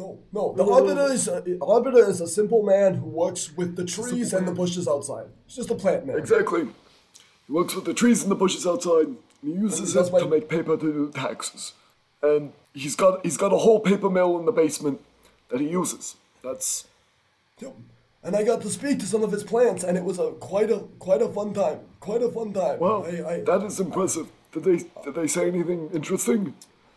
no, 0.00 0.18
no. 0.32 0.54
The 0.54 0.64
arbiter 0.64 1.12
is 1.12 1.28
a, 1.28 1.58
arbiter 1.60 2.08
is 2.08 2.20
a 2.20 2.26
simple 2.26 2.62
man 2.62 2.94
who 2.94 3.06
works 3.06 3.56
with 3.56 3.76
the 3.76 3.84
trees 3.84 4.32
and 4.32 4.46
the 4.46 4.52
bushes 4.52 4.88
outside. 4.88 5.26
He's 5.46 5.56
just 5.56 5.70
a 5.70 5.74
plant 5.74 6.06
man. 6.06 6.18
Exactly. 6.18 6.68
He 7.46 7.52
works 7.52 7.74
with 7.74 7.84
the 7.84 7.94
trees 7.94 8.22
and 8.22 8.30
the 8.30 8.36
bushes 8.36 8.66
outside. 8.66 9.06
And 9.06 9.18
he 9.42 9.52
uses 9.52 9.96
it 9.96 10.18
to 10.18 10.28
make 10.28 10.48
paper 10.48 10.76
to 10.76 10.92
do 10.92 11.12
taxes. 11.14 11.72
And 12.22 12.52
he's 12.74 12.96
got 12.96 13.24
he's 13.24 13.36
got 13.36 13.52
a 13.52 13.58
whole 13.58 13.80
paper 13.80 14.10
mill 14.10 14.38
in 14.38 14.44
the 14.44 14.52
basement 14.52 15.00
that 15.50 15.60
he 15.60 15.68
uses. 15.68 16.16
That's 16.42 16.86
Yep. 17.60 17.74
And 18.22 18.36
I 18.36 18.44
got 18.44 18.60
to 18.62 18.68
speak 18.68 18.98
to 18.98 19.06
some 19.06 19.22
of 19.22 19.32
his 19.32 19.42
plants, 19.42 19.82
and 19.82 19.96
it 19.96 20.04
was 20.04 20.18
a 20.18 20.32
quite 20.32 20.70
a 20.70 20.80
quite 20.98 21.22
a 21.22 21.28
fun 21.28 21.54
time. 21.54 21.80
Quite 22.00 22.22
a 22.22 22.30
fun 22.30 22.52
time. 22.52 22.78
well, 22.78 23.04
I, 23.04 23.34
I, 23.34 23.40
that 23.40 23.62
is 23.64 23.80
impressive. 23.80 24.28
Did 24.52 24.64
they 24.64 24.76
did 25.04 25.14
they 25.14 25.26
say 25.26 25.48
anything 25.48 25.90
interesting? 25.92 26.54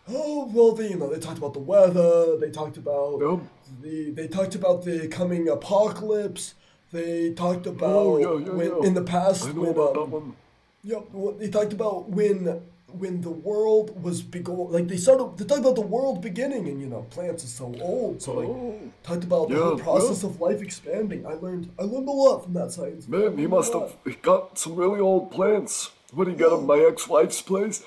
Oh 0.09 0.45
well, 0.53 0.73
they 0.73 0.89
you 0.89 0.97
know 0.97 1.09
they 1.13 1.19
talked 1.19 1.37
about 1.37 1.53
the 1.53 1.59
weather. 1.59 2.37
They 2.37 2.51
talked 2.51 2.77
about 2.77 3.19
Yeah. 3.21 3.39
the 3.81 4.11
they 4.11 4.27
talked 4.27 4.55
about 4.55 4.83
the 4.83 5.07
coming 5.07 5.47
apocalypse. 5.49 6.55
They 6.91 7.31
talked 7.33 7.65
about 7.67 7.93
Oh 7.95 8.17
yeah, 8.17 8.45
yeah, 8.45 8.51
when 8.53 8.67
yeah. 8.67 8.87
in 8.87 8.93
the 8.93 9.01
past 9.03 9.45
when 9.53 9.69
about 9.69 9.89
um, 9.89 9.93
that 9.95 10.09
one. 10.09 10.35
Yep. 10.83 11.03
Well, 11.13 11.33
they 11.33 11.49
talked 11.49 11.73
about 11.73 12.09
when 12.09 12.61
when 12.87 13.21
the 13.21 13.31
world 13.31 14.03
was 14.03 14.21
begin 14.21 14.55
like 14.69 14.87
they 14.87 14.97
started 14.97 15.35
they 15.37 15.45
talked 15.45 15.61
about 15.61 15.75
the 15.75 15.81
world 15.81 16.21
beginning 16.21 16.67
and 16.67 16.79
you 16.79 16.85
know 16.87 17.01
plants 17.09 17.43
are 17.43 17.47
so 17.47 17.73
old 17.81 18.21
so 18.21 18.33
like 18.33 18.47
Oh. 18.47 18.75
talked 19.03 19.23
about 19.23 19.47
the 19.47 19.55
Yeah, 19.55 19.61
whole 19.61 19.79
process 19.79 20.21
yeah. 20.21 20.29
of 20.29 20.39
life 20.41 20.61
expanding. 20.61 21.25
I 21.25 21.33
learned 21.33 21.71
I 21.79 21.83
learned 21.83 22.07
a 22.07 22.11
lot 22.11 22.43
from 22.43 22.53
that 22.53 22.71
science. 22.71 23.07
Man, 23.07 23.37
he 23.37 23.47
must 23.47 23.73
have 23.73 23.95
got 24.21 24.59
some 24.59 24.75
really 24.75 24.99
old 24.99 25.31
plants. 25.31 25.89
What 26.11 26.27
he 26.27 26.33
got 26.35 26.51
at 26.59 26.63
my 26.65 26.77
ex-wife's 26.87 27.41
place? 27.41 27.83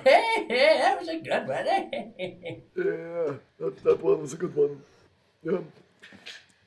That 0.00 0.96
was 0.98 1.08
a 1.08 1.18
good 1.18 1.46
one. 1.46 1.66
Yeah, 2.76 3.34
that, 3.58 3.84
that 3.84 4.02
one 4.02 4.20
was 4.20 4.32
a 4.32 4.36
good 4.36 4.54
one. 4.54 4.82
Yeah. 5.42 5.58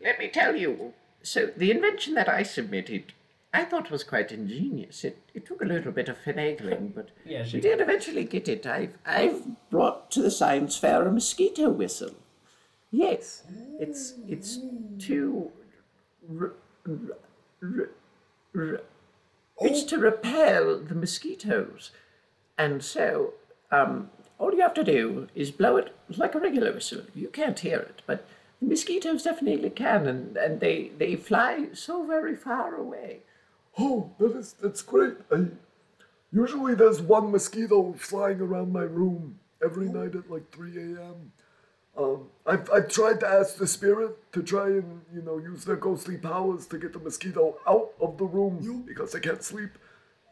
Let 0.02 0.19
me 0.19 0.28
tell 0.30 0.56
you. 0.56 0.93
So 1.21 1.49
the 1.56 1.71
invention 1.71 2.13
that 2.15 2.28
I 2.28 2.43
submitted, 2.43 3.13
I 3.54 3.63
thought 3.63 3.89
was 3.91 4.04
quite 4.04 4.32
ingenious. 4.32 5.04
It 5.06 5.17
it 5.34 5.45
took 5.45 5.62
a 5.62 5.65
little 5.65 5.91
bit 5.91 6.10
of 6.10 6.17
finagling, 6.26 6.93
but 6.93 7.10
Yes, 7.26 7.54
we 7.54 7.62
did 7.62 7.80
eventually 7.80 8.26
get 8.26 8.47
it. 8.49 8.65
I've 8.65 8.97
I've 9.06 9.69
brought 9.69 10.12
to 10.12 10.21
the 10.21 10.32
science 10.32 10.78
fair 10.78 11.08
a 11.08 11.12
mosquito 11.12 11.69
whistle. 11.69 12.15
Yes, 12.91 13.43
it's 13.80 14.15
it's 14.28 14.60
to. 15.06 15.52
R- 16.39 16.54
r- 16.88 17.17
r- 17.62 17.89
r- 18.56 18.82
it's 19.62 19.84
to 19.84 19.98
repel 19.98 20.80
the 20.80 20.96
mosquitoes, 20.96 21.92
and 22.58 22.84
so 22.84 23.34
um, 23.72 24.10
all 24.39 24.54
you 24.54 24.62
have 24.62 24.74
to 24.76 24.84
do 24.84 25.28
is 25.36 25.52
blow 25.52 25.78
it 25.78 25.96
like 26.18 26.36
a 26.36 26.39
regular 26.39 26.72
whistle. 26.72 27.04
You 27.16 27.30
can't 27.30 27.60
hear 27.60 27.80
it, 27.80 28.02
but 28.06 28.26
the 28.62 28.68
mosquitoes 28.68 29.24
definitely 29.24 29.70
can, 29.70 30.08
and, 30.08 30.38
and 30.38 30.60
they, 30.60 30.92
they 30.98 31.16
fly 31.16 31.68
so 31.74 32.06
very 32.06 32.36
far 32.36 32.76
away. 32.76 33.20
Oh, 33.78 34.12
that 34.20 34.36
is 34.36 34.54
that's 34.62 34.82
great. 34.82 35.16
I, 35.32 35.46
usually 36.32 36.76
there's 36.76 37.02
one 37.02 37.32
mosquito 37.32 37.94
flying 37.98 38.39
around 38.42 38.72
my 38.72 38.84
room 38.84 39.39
every 39.63 39.88
night 39.88 40.16
at 40.16 40.30
like 40.30 40.52
3 40.52 40.78
a.m. 40.78 41.32
Um, 41.97 42.27
I've, 42.45 42.69
I've 42.71 42.88
tried 42.88 43.19
to 43.19 43.27
ask 43.27 43.58
the 43.58 43.67
spirit 43.67 44.32
to 44.34 44.41
try 44.41 44.67
and 44.67 45.01
you 45.13 45.21
know 45.21 45.38
use 45.38 45.63
their 45.63 45.75
ghostly 45.75 46.17
powers 46.17 46.65
to 46.67 46.79
get 46.79 46.93
the 46.93 46.99
mosquito 46.99 47.58
out 47.67 47.91
of 48.01 48.17
the 48.17 48.25
room 48.25 48.84
because 48.88 49.12
they 49.12 49.19
can't 49.19 49.43
sleep, 49.43 49.77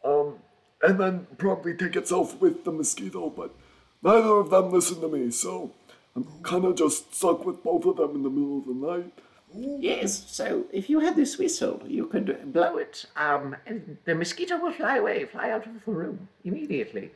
um, 0.04 0.36
and 0.82 1.00
then 1.00 1.28
probably 1.38 1.76
take 1.76 1.96
itself 1.96 2.40
with 2.42 2.64
the 2.64 2.72
mosquito. 2.72 3.30
But 3.30 3.54
neither 4.02 4.38
of 4.38 4.50
them 4.50 4.72
listen 4.72 5.02
to 5.02 5.08
me, 5.08 5.30
so 5.30 5.72
I'm 6.16 6.26
kind 6.42 6.66
of 6.66 6.76
just 6.76 7.14
stuck 7.14 7.46
with 7.46 7.64
both 7.64 7.86
of 7.86 7.98
them 7.98 8.16
in 8.16 8.24
the 8.24 8.30
middle 8.30 8.58
of 8.60 8.66
the 8.66 8.74
night. 8.74 9.14
Yes, 9.54 10.32
so 10.32 10.66
if 10.72 10.90
you 10.90 11.00
had 11.02 11.16
this 11.16 11.38
whistle, 11.38 11.82
you 11.86 12.06
could 12.08 12.54
blow 12.54 12.78
it, 12.78 13.06
um, 13.16 13.56
and 13.66 13.98
the 14.06 14.16
mosquito 14.16 14.58
will 14.58 14.72
fly 14.72 14.98
away, 14.98 15.26
fly 15.26 15.52
out 15.52 15.68
of 15.68 15.86
the 15.86 15.92
room 15.92 16.30
immediately. 16.44 17.12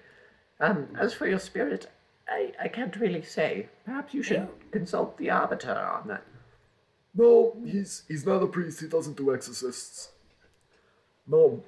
Um, 0.59 0.87
as 0.99 1.13
for 1.13 1.27
your 1.27 1.39
spirit, 1.39 1.87
I, 2.27 2.51
I 2.59 2.67
can't 2.67 2.95
really 2.97 3.21
say. 3.21 3.67
Perhaps 3.85 4.13
you 4.13 4.23
should 4.23 4.47
consult 4.71 5.17
the 5.17 5.29
arbiter 5.29 5.77
on 5.77 6.07
that. 6.07 6.23
No, 7.13 7.55
he's 7.65 8.03
he's 8.07 8.25
not 8.25 8.43
a 8.43 8.47
priest. 8.47 8.81
He 8.81 8.87
doesn't 8.87 9.15
do 9.17 9.33
exorcists. 9.33 10.09
No. 11.27 11.63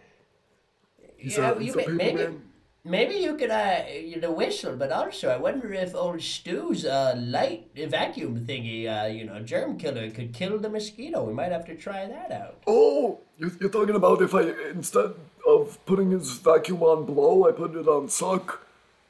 He's 1.15 1.37
Yeah, 1.37 1.51
a, 1.51 1.59
he's 1.59 1.75
you 1.75 1.81
a 1.81 1.87
may- 1.89 1.93
maybe- 1.93 2.17
man. 2.23 2.41
Maybe 2.83 3.15
you 3.15 3.35
could, 3.35 3.51
uh, 3.51 3.83
you 3.91 4.17
know, 4.21 4.31
whistle, 4.31 4.77
but 4.77 4.93
also 4.93 5.27
I 5.27 5.35
wonder 5.35 5.73
if 5.73 5.93
old 5.93 6.21
Stew's 6.21 6.85
uh, 6.85 7.15
light 7.17 7.67
vacuum 7.75 8.39
thingy, 8.45 8.87
uh, 8.87 9.07
you 9.07 9.25
know, 9.25 9.41
germ 9.41 9.77
killer 9.77 10.09
could 10.09 10.31
kill 10.31 10.57
the 10.57 10.69
mosquito. 10.69 11.21
We 11.25 11.33
might 11.33 11.51
have 11.51 11.65
to 11.65 11.75
try 11.75 12.07
that 12.07 12.31
out. 12.31 12.61
Oh, 12.65 13.19
you're, 13.37 13.51
you're 13.59 13.69
talking 13.69 13.95
about 13.95 14.21
if 14.21 14.33
I 14.33 14.53
instead 14.71 15.11
of 15.45 15.77
putting 15.85 16.11
his 16.11 16.31
vacuum 16.37 16.81
on 16.81 17.05
blow, 17.05 17.45
I 17.49 17.51
put 17.51 17.75
it 17.75 17.89
on 17.89 18.07
suck. 18.07 18.65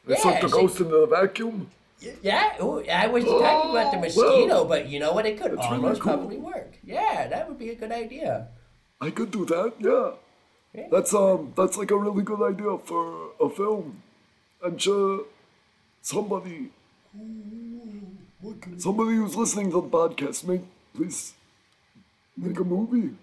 I 0.10 0.16
suck 0.16 0.24
the 0.42 0.48
Yeah, 0.48 0.54
see- 0.54 0.62
ghost 0.62 0.80
into 0.82 0.98
the 1.02 1.08
vacuum. 1.08 1.70
Yeah, 2.22 2.62
ooh, 2.64 2.84
I 2.88 3.08
was 3.08 3.24
talking 3.26 3.72
about 3.72 3.92
the 3.92 3.98
Oh, 3.98 4.02
mosquito, 4.02 4.46
well, 4.48 4.66
but 4.66 4.88
you 4.88 5.00
know 5.00 5.14
what? 5.14 5.26
It 5.26 5.40
could 5.42 5.52
that's 5.58 5.66
really 5.72 5.84
almost 5.84 6.02
cool. 6.02 6.14
probably 6.14 6.38
work. 6.38 6.78
Yeah, 6.84 7.28
that 7.28 7.48
would 7.50 7.58
be 7.58 7.72
a 7.72 7.76
good 7.76 7.92
idea. 7.92 8.50
I 9.02 9.10
could 9.10 9.32
do 9.32 9.46
that. 9.46 9.74
Yeah. 9.80 10.12
Yeah. 10.74 10.88
That's 10.92 11.12
um 11.14 11.54
that's 11.58 11.76
like 11.78 11.90
a 11.92 11.98
really 11.98 12.24
good 12.24 12.42
idea 12.44 12.78
for 12.78 13.32
a 13.40 13.50
film. 13.50 14.04
I'm 14.64 14.78
sure 14.78 15.22
somebody 16.02 16.70
somebody 18.78 19.16
who's 19.16 19.36
listening 19.36 19.72
to 19.72 19.82
the 19.82 19.88
podcast 19.88 20.48
make 20.48 20.62
please 20.96 21.34
make 22.38 22.60
a 22.60 22.64
movie. 22.64 23.16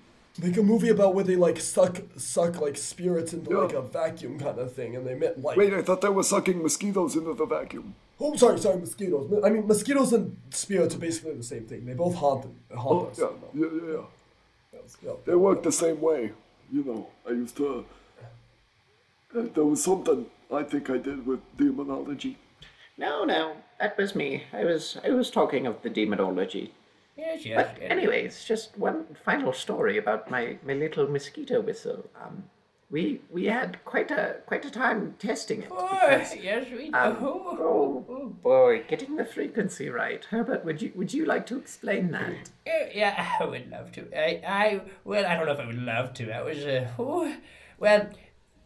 Make 0.42 0.56
a 0.56 0.62
movie 0.62 0.88
about 0.88 1.14
where 1.14 1.24
they 1.24 1.36
like 1.36 1.58
suck 1.60 2.00
suck 2.16 2.60
like 2.60 2.76
spirits 2.76 3.32
into 3.32 3.50
Yeah. 3.50 3.58
like 3.58 3.72
a 3.74 3.82
vacuum 3.82 4.38
kind 4.38 4.58
of 4.58 4.72
thing, 4.74 4.96
and 4.96 5.06
they 5.06 5.12
emit 5.12 5.40
like. 5.40 5.56
Wait, 5.56 5.72
I 5.72 5.82
thought 5.82 6.00
they 6.00 6.08
were 6.08 6.22
sucking 6.22 6.62
mosquitoes 6.62 7.16
into 7.16 7.34
the 7.34 7.46
vacuum. 7.46 7.94
Oh, 8.20 8.36
sorry, 8.36 8.58
sorry, 8.58 8.78
mosquitoes. 8.78 9.32
I 9.44 9.50
mean, 9.50 9.66
mosquitoes 9.66 10.12
and 10.12 10.36
spirits 10.50 10.94
are 10.94 10.98
basically 10.98 11.34
the 11.34 11.42
same 11.42 11.64
thing. 11.66 11.84
They 11.84 11.94
both 11.94 12.14
haunt 12.14 12.46
haunt 12.74 13.02
Oh, 13.02 13.06
us. 13.10 13.18
yeah, 13.18 13.28
you 13.54 13.60
know. 13.60 13.70
yeah, 13.70 13.92
yeah, 13.92 13.92
yeah. 13.96 14.80
Yeah. 15.02 15.12
They 15.24 15.34
work 15.34 15.62
the 15.62 15.72
same 15.72 16.00
way. 16.00 16.32
You 16.72 16.84
know, 16.84 17.06
I 17.28 17.30
used 17.30 17.56
to. 17.56 17.84
Uh, 19.36 19.42
there 19.54 19.64
was 19.64 19.82
something 19.82 20.26
I 20.52 20.62
think 20.62 20.90
I 20.90 20.98
did 20.98 21.26
with 21.26 21.40
demonology. 21.56 22.38
No, 22.96 23.24
no, 23.24 23.56
that 23.80 23.96
was 23.98 24.14
me. 24.14 24.44
I 24.52 24.64
was 24.64 24.96
I 25.04 25.10
was 25.10 25.30
talking 25.30 25.66
of 25.66 25.82
the 25.82 25.90
demonology. 25.90 26.72
Yes, 27.16 27.44
yes. 27.46 27.56
But 27.56 27.82
yes. 27.82 27.90
anyways, 27.90 28.44
just 28.44 28.76
one 28.76 29.06
final 29.24 29.52
story 29.52 29.98
about 29.98 30.30
my, 30.30 30.58
my 30.64 30.74
little 30.74 31.08
mosquito 31.08 31.60
whistle. 31.60 32.10
Um, 32.20 32.44
we 32.90 33.20
we 33.30 33.46
had 33.46 33.84
quite 33.84 34.10
a 34.10 34.36
quite 34.46 34.64
a 34.64 34.70
time 34.70 35.14
testing 35.18 35.62
it. 35.62 35.68
Oh, 35.70 35.88
because, 35.90 36.36
yes, 36.36 36.66
we 36.70 36.90
do. 36.90 36.96
um, 36.96 37.16
oh 37.20 38.36
boy, 38.42 38.84
getting 38.86 39.16
the 39.16 39.24
frequency 39.24 39.88
right. 39.88 40.24
Herbert, 40.24 40.64
would 40.64 40.80
you 40.82 40.92
would 40.94 41.12
you 41.12 41.24
like 41.24 41.46
to 41.46 41.56
explain 41.56 42.10
that? 42.12 42.50
Yeah, 42.66 42.88
yeah, 42.94 43.30
I 43.40 43.44
would 43.46 43.70
love 43.70 43.90
to. 43.92 44.06
I, 44.16 44.40
I, 44.46 44.80
well, 45.04 45.26
I 45.26 45.34
don't 45.34 45.46
know 45.46 45.52
if 45.52 45.60
I 45.60 45.66
would 45.66 45.82
love 45.82 46.14
to. 46.14 46.30
I 46.30 46.42
was, 46.42 46.58
uh, 46.58 46.88
well, 47.78 48.08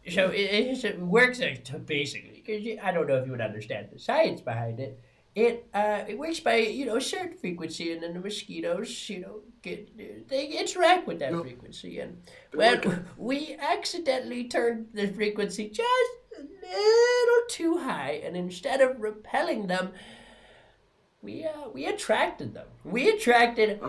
so 0.07 0.29
it, 0.29 0.39
it, 0.39 0.83
it 0.83 0.99
works 0.99 1.39
basically 1.85 2.43
because 2.45 2.79
I 2.83 2.91
don't 2.91 3.07
know 3.07 3.15
if 3.15 3.25
you 3.25 3.31
would 3.31 3.41
understand 3.41 3.87
the 3.91 3.99
science 3.99 4.41
behind 4.41 4.79
it. 4.79 4.99
It, 5.35 5.67
uh, 5.73 6.03
it 6.07 6.17
works 6.17 6.39
by 6.39 6.57
you 6.57 6.85
know 6.85 6.97
a 6.97 7.01
certain 7.01 7.37
frequency, 7.37 7.93
and 7.93 8.01
then 8.01 8.13
the 8.13 8.19
mosquitoes, 8.19 9.09
you 9.09 9.19
know, 9.21 9.41
get 9.61 9.95
they 10.27 10.47
interact 10.47 11.07
with 11.07 11.19
that 11.19 11.33
frequency, 11.33 11.99
and 11.99 12.17
well, 12.53 12.81
we 13.17 13.55
accidentally 13.59 14.47
turned 14.47 14.87
the 14.93 15.07
frequency 15.07 15.69
just 15.69 16.11
a 16.37 16.41
little 16.41 17.47
too 17.47 17.77
high, 17.77 18.21
and 18.23 18.35
instead 18.35 18.81
of 18.81 18.99
repelling 18.99 19.67
them, 19.67 19.91
we 21.21 21.45
uh, 21.45 21.69
we 21.73 21.85
attracted 21.85 22.53
them. 22.53 22.67
We 22.83 23.09
attracted 23.09 23.79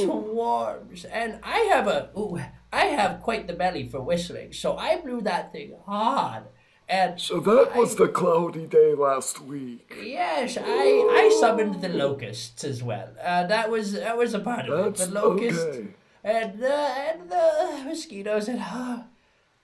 swarms, 0.00 1.04
and 1.04 1.38
I 1.42 1.58
have 1.72 1.86
a 1.86 2.10
ooh, 2.16 2.40
I 2.72 2.86
have 2.86 3.20
quite 3.20 3.46
the 3.46 3.52
belly 3.52 3.88
for 3.88 4.00
whistling, 4.00 4.52
so 4.52 4.76
I 4.76 4.96
blew 4.96 5.20
that 5.22 5.52
thing 5.52 5.74
hard. 5.84 6.44
And 6.92 7.18
So 7.18 7.40
that 7.40 7.74
was 7.74 7.96
the 7.96 8.08
cloudy 8.08 8.66
day 8.66 8.94
last 8.94 9.40
week. 9.40 9.88
yes, 10.02 10.58
I 10.60 10.86
I 11.22 11.38
summoned 11.40 11.80
the 11.80 11.88
locusts 11.88 12.64
as 12.64 12.82
well. 12.82 13.08
Uh, 13.30 13.46
that 13.46 13.70
was 13.70 13.92
that 13.94 14.16
was 14.22 14.34
a 14.34 14.40
part 14.40 14.68
of 14.68 14.84
That's 14.84 15.08
it. 15.08 15.14
The 15.14 15.20
locusts 15.20 15.64
okay. 15.64 15.88
and 16.22 16.60
the 16.60 16.78
and 17.08 17.30
the 17.30 17.46
mosquitoes 17.88 18.48
and. 18.48 18.60
Uh, 18.60 18.98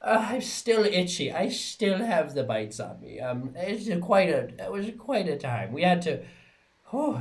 uh, 0.00 0.26
I'm 0.30 0.40
still 0.40 0.84
itchy. 0.84 1.32
I 1.32 1.48
still 1.48 1.98
have 1.98 2.32
the 2.32 2.44
bites 2.44 2.78
on 2.80 3.00
me. 3.00 3.18
Um, 3.20 3.52
it's 3.56 3.88
a 3.88 3.98
quite 3.98 4.30
a. 4.30 4.42
It 4.66 4.70
was 4.70 4.86
quite 4.96 5.28
a 5.28 5.36
time. 5.36 5.72
We 5.72 5.82
had 5.82 6.00
to. 6.02 6.20
Oh, 6.92 7.20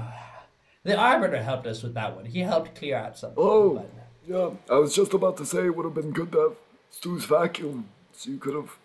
the 0.84 0.96
arbiter 0.96 1.42
helped 1.42 1.68
us 1.68 1.84
with 1.84 1.96
that 1.96 2.16
one. 2.16 2.26
He 2.26 2.40
helped 2.42 2.76
clear 2.76 2.96
out 2.96 3.18
some. 3.18 3.34
Oh, 3.36 3.84
yeah. 4.28 4.52
I 4.70 4.76
was 4.76 4.96
just 4.96 5.14
about 5.14 5.36
to 5.38 5.46
say 5.46 5.66
it 5.66 5.76
would 5.76 5.86
have 5.86 5.96
been 5.96 6.12
good 6.12 6.32
to 6.34 6.40
have 6.40 6.56
Stew's 6.92 7.26
vacuum, 7.26 7.90
so 8.14 8.30
you 8.30 8.38
could 8.38 8.54
have 8.54 8.78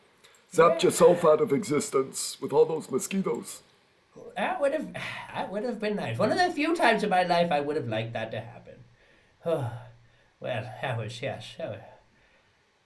zapped 0.52 0.82
yourself 0.82 1.24
out 1.24 1.40
of 1.40 1.52
existence 1.52 2.36
with 2.40 2.52
all 2.52 2.64
those 2.64 2.90
mosquitoes. 2.90 3.62
That 4.36 4.60
would 4.60 4.72
have. 4.72 4.92
That 5.34 5.50
would 5.50 5.64
have 5.64 5.80
been 5.80 5.96
nice. 5.96 6.18
One 6.18 6.30
of 6.30 6.38
the 6.38 6.50
few 6.52 6.74
times 6.74 7.02
in 7.02 7.10
my 7.10 7.22
life 7.22 7.50
I 7.50 7.60
would 7.60 7.76
have 7.76 7.88
liked 7.88 8.12
that 8.12 8.30
to 8.32 8.40
happen. 8.40 8.74
Oh, 9.46 9.72
well, 10.40 10.70
that 10.82 10.98
was 10.98 11.20
yes. 11.22 11.54
That 11.58 11.70
was 11.70 11.80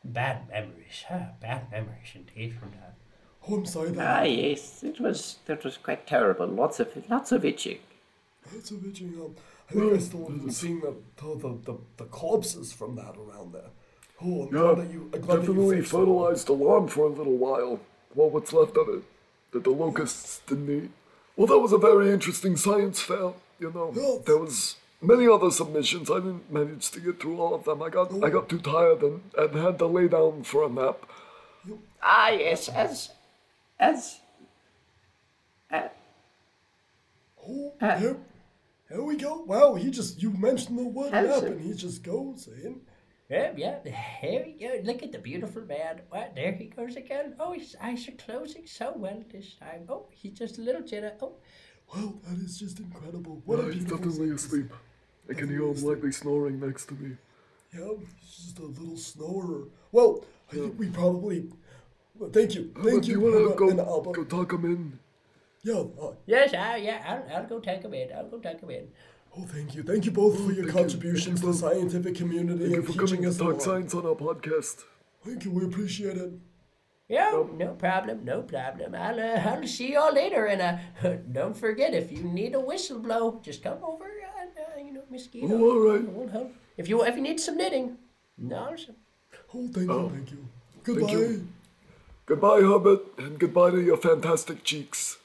bad 0.05 0.49
memories. 0.49 1.05
Ah, 1.11 1.31
bad 1.41 1.71
memories 1.71 2.15
indeed 2.15 2.55
from 2.55 2.71
that. 2.73 2.95
Oh, 3.49 3.57
I'm 3.57 3.67
sorry. 3.67 3.91
That 3.91 4.21
Ah, 4.21 4.23
yes, 4.25 4.85
it 4.85 5.01
was 5.01 5.39
that 5.47 5.65
was 5.65 5.77
quite 5.77 6.07
terrible. 6.07 6.47
Lots 6.47 6.79
of 6.81 6.89
lots 7.11 7.33
of 7.33 7.45
itching. 7.45 7.79
that's 8.53 8.71
a 8.71 8.75
bitching. 8.75 9.15
Um, 9.19 9.35
I 9.69 9.73
think 9.73 9.93
I 9.95 9.99
still 9.99 10.29
haven't 10.29 10.53
seen 10.53 10.81
the, 10.81 10.95
the, 11.17 11.35
the, 11.35 11.59
the, 11.65 11.79
the 11.97 12.05
corpses 12.05 12.73
from 12.73 12.95
that 12.97 13.17
around 13.17 13.53
there. 13.53 13.71
Oh, 14.23 14.43
I'm 14.49 14.55
Yeah, 14.55 14.61
glad 14.61 14.79
that 14.79 14.93
you. 14.93 15.11
I'm 15.13 15.21
glad 15.21 15.23
that 15.23 15.43
you 15.43 15.49
definitely 15.49 15.77
fixed 15.79 15.93
fertilized 15.93 16.47
the 16.47 16.53
lawn 16.53 16.89
for 16.89 17.05
a 17.05 17.09
little 17.09 17.37
while. 17.37 17.81
Well, 18.15 18.31
what's 18.31 18.53
left 18.53 18.77
of 18.77 18.89
it 18.89 19.03
that 19.53 19.65
the 19.65 19.71
locusts 19.71 20.41
didn't 20.47 20.71
eat. 20.85 20.91
Well, 21.37 21.47
that 21.49 21.59
was 21.59 21.73
a 21.73 21.79
very 21.79 22.11
interesting 22.11 22.57
science 22.57 23.01
fair. 23.03 23.33
You 23.59 23.73
know, 23.73 23.93
Yes. 23.95 24.25
there 24.25 24.39
was 24.39 24.77
many 25.03 25.27
other 25.29 25.51
submissions. 25.51 26.11
I 26.11 26.17
didn't 26.17 26.51
manage 26.51 26.91
to 26.93 27.01
get 27.01 27.21
through 27.21 27.39
all 27.41 27.55
of 27.55 27.65
them. 27.65 27.83
I 27.83 27.91
got 27.91 28.13
I 28.25 28.31
got 28.31 28.49
too 28.49 28.59
tired 28.59 29.03
and, 29.03 29.21
and 29.37 29.55
had 29.55 29.79
to 29.81 29.87
lay 29.87 30.09
down 30.09 30.43
for 30.45 30.65
a 30.65 30.69
nap. 30.69 30.99
Ah, 32.03 32.31
yes, 32.31 32.69
as 32.69 33.11
as 33.79 34.19
uh, 35.71 35.89
Oh, 37.49 37.73
there, 37.81 38.17
there 38.91 39.03
we 39.03 39.17
go. 39.17 39.43
Wow, 39.43 39.75
he 39.75 39.91
just 39.91 40.23
you 40.23 40.31
mentioned 40.31 40.79
the 40.79 40.85
word 40.85 41.13
How's 41.13 41.43
nap 41.43 41.51
and 41.53 41.61
he 41.61 41.75
just 41.75 42.03
goes 42.03 42.49
in. 42.65 42.81
Yeah, 43.29 43.53
yeah. 43.57 43.79
There 43.85 44.45
we 44.47 44.53
go. 44.53 44.81
Look 44.85 45.03
at 45.03 45.13
the 45.13 45.19
beautiful 45.19 45.63
man. 45.63 46.01
What? 46.11 46.35
There 46.37 46.53
he 46.53 46.67
goes 46.67 46.97
again. 46.97 47.35
Oh, 47.41 47.53
his 47.53 47.77
eyes 47.81 48.07
are 48.09 48.13
closing 48.13 48.67
so 48.67 48.93
well 48.97 49.23
this 49.33 49.55
time. 49.55 49.87
Oh, 49.89 50.07
he's 50.13 50.39
just 50.39 50.59
a 50.59 50.63
little 50.63 50.83
jitter. 50.83 51.13
Oh, 51.21 51.35
Wow, 51.95 52.15
that 52.27 52.39
is 52.45 52.59
just 52.59 52.79
incredible. 52.81 53.43
What 53.45 53.61
Uh, 53.61 53.63
a 53.63 53.73
he's 53.73 53.85
beautiful 53.85 53.99
definitely 53.99 54.29
sight. 54.37 54.37
asleep. 54.37 54.73
I 55.31 55.35
can 55.35 55.49
hear 55.49 55.63
him 55.63 55.83
lightly 55.85 56.13
snoring 56.13 56.61
next 56.61 56.87
to 56.87 56.95
me. 56.95 57.17
Yeah, 57.73 57.91
he's 58.21 58.37
just 58.37 58.59
a 58.59 58.65
little 58.67 58.97
snorer. 58.97 59.69
Well, 59.93 60.25
I 60.51 60.55
think 60.55 60.79
we 60.79 60.89
probably. 60.91 61.49
Well, 62.19 62.31
thank 62.31 62.55
you, 62.55 62.73
But 62.75 62.85
thank 62.85 63.05
do 63.05 63.11
you, 63.11 63.15
you 63.15 63.21
want 63.21 63.35
Herbert 63.35 63.59
to 63.59 63.69
and 63.69 63.79
go, 63.79 63.85
Albert. 63.85 64.13
go 64.13 64.25
talk 64.25 64.53
him 64.53 64.65
in? 64.65 64.99
Yeah. 65.63 65.85
Uh, 66.01 66.15
yes, 66.27 66.55
I, 66.55 66.77
yeah. 66.77 67.03
I'll, 67.07 67.37
I'll 67.39 67.47
go 67.47 67.61
take 67.61 67.83
him 67.83 67.95
in. 67.95 68.13
I'll 68.13 68.29
go 68.29 68.39
take 68.39 68.61
him 68.61 68.71
in. 68.71 68.89
Oh, 69.39 69.43
thank 69.45 69.75
you, 69.75 69.83
thank 69.83 70.05
you 70.05 70.11
both 70.11 70.37
for 70.37 70.53
your 70.53 70.65
thank 70.65 70.67
you, 70.67 70.73
contributions 70.73 71.41
thank 71.41 71.41
to 71.41 71.47
the 71.47 71.55
scientific 71.55 72.15
community 72.17 72.59
Thank 72.61 72.71
you 72.71 72.77
and 72.77 72.87
for 72.87 72.93
teaching 72.93 73.17
coming 73.19 73.27
us 73.27 73.37
talk 73.37 73.47
along. 73.49 73.61
science 73.61 73.95
on 73.95 74.07
our 74.07 74.15
podcast. 74.15 74.85
Thank 75.25 75.45
you, 75.45 75.51
we 75.51 75.65
appreciate 75.65 76.17
it. 76.17 76.33
Yeah, 77.09 77.45
no 77.57 77.75
problem, 77.75 78.25
no 78.25 78.43
problem. 78.43 78.95
I'll, 78.97 79.21
uh, 79.21 79.41
I'll 79.51 79.67
see 79.67 79.93
y'all 79.93 80.13
later. 80.13 80.47
And 80.47 80.61
uh, 80.61 81.17
don't 81.33 81.57
forget, 81.57 81.95
if 81.95 82.11
you 82.11 82.25
need 82.25 82.55
a 82.55 82.61
whistle 82.61 82.99
blow, 82.99 83.41
just 83.45 83.63
come 83.63 83.79
over 83.85 84.07
and, 84.41 84.51
uh, 84.59 84.85
you 84.85 84.93
know, 84.93 85.03
mosquito. 85.09 85.47
Oh, 85.53 85.71
all 85.71 85.93
right. 85.93 86.03
We'll 86.09 86.29
help. 86.29 86.53
If 86.77 86.89
you, 86.89 87.05
if 87.05 87.15
you 87.15 87.23
need 87.23 87.39
some 87.39 87.57
knitting, 87.57 87.97
no, 88.37 88.75
so- 88.77 88.95
Oh, 89.55 89.69
thank 89.69 89.89
you, 89.89 90.11
thank 90.11 90.31
you. 90.33 90.47
Goodbye. 90.83 91.13
you. 91.13 91.49
Goodbye, 92.27 92.61
Herbert, 92.63 93.01
and 93.19 93.39
goodbye 93.39 93.71
to 93.71 93.81
your 93.81 93.97
fantastic 93.97 94.65
cheeks. 94.65 95.19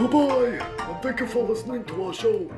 Bye 0.00 0.06
bye, 0.06 0.58
and 0.88 1.02
thank 1.02 1.20
you 1.20 1.26
for 1.26 1.46
listening 1.46 1.84
to 1.84 2.04
our 2.04 2.14
show. 2.14 2.50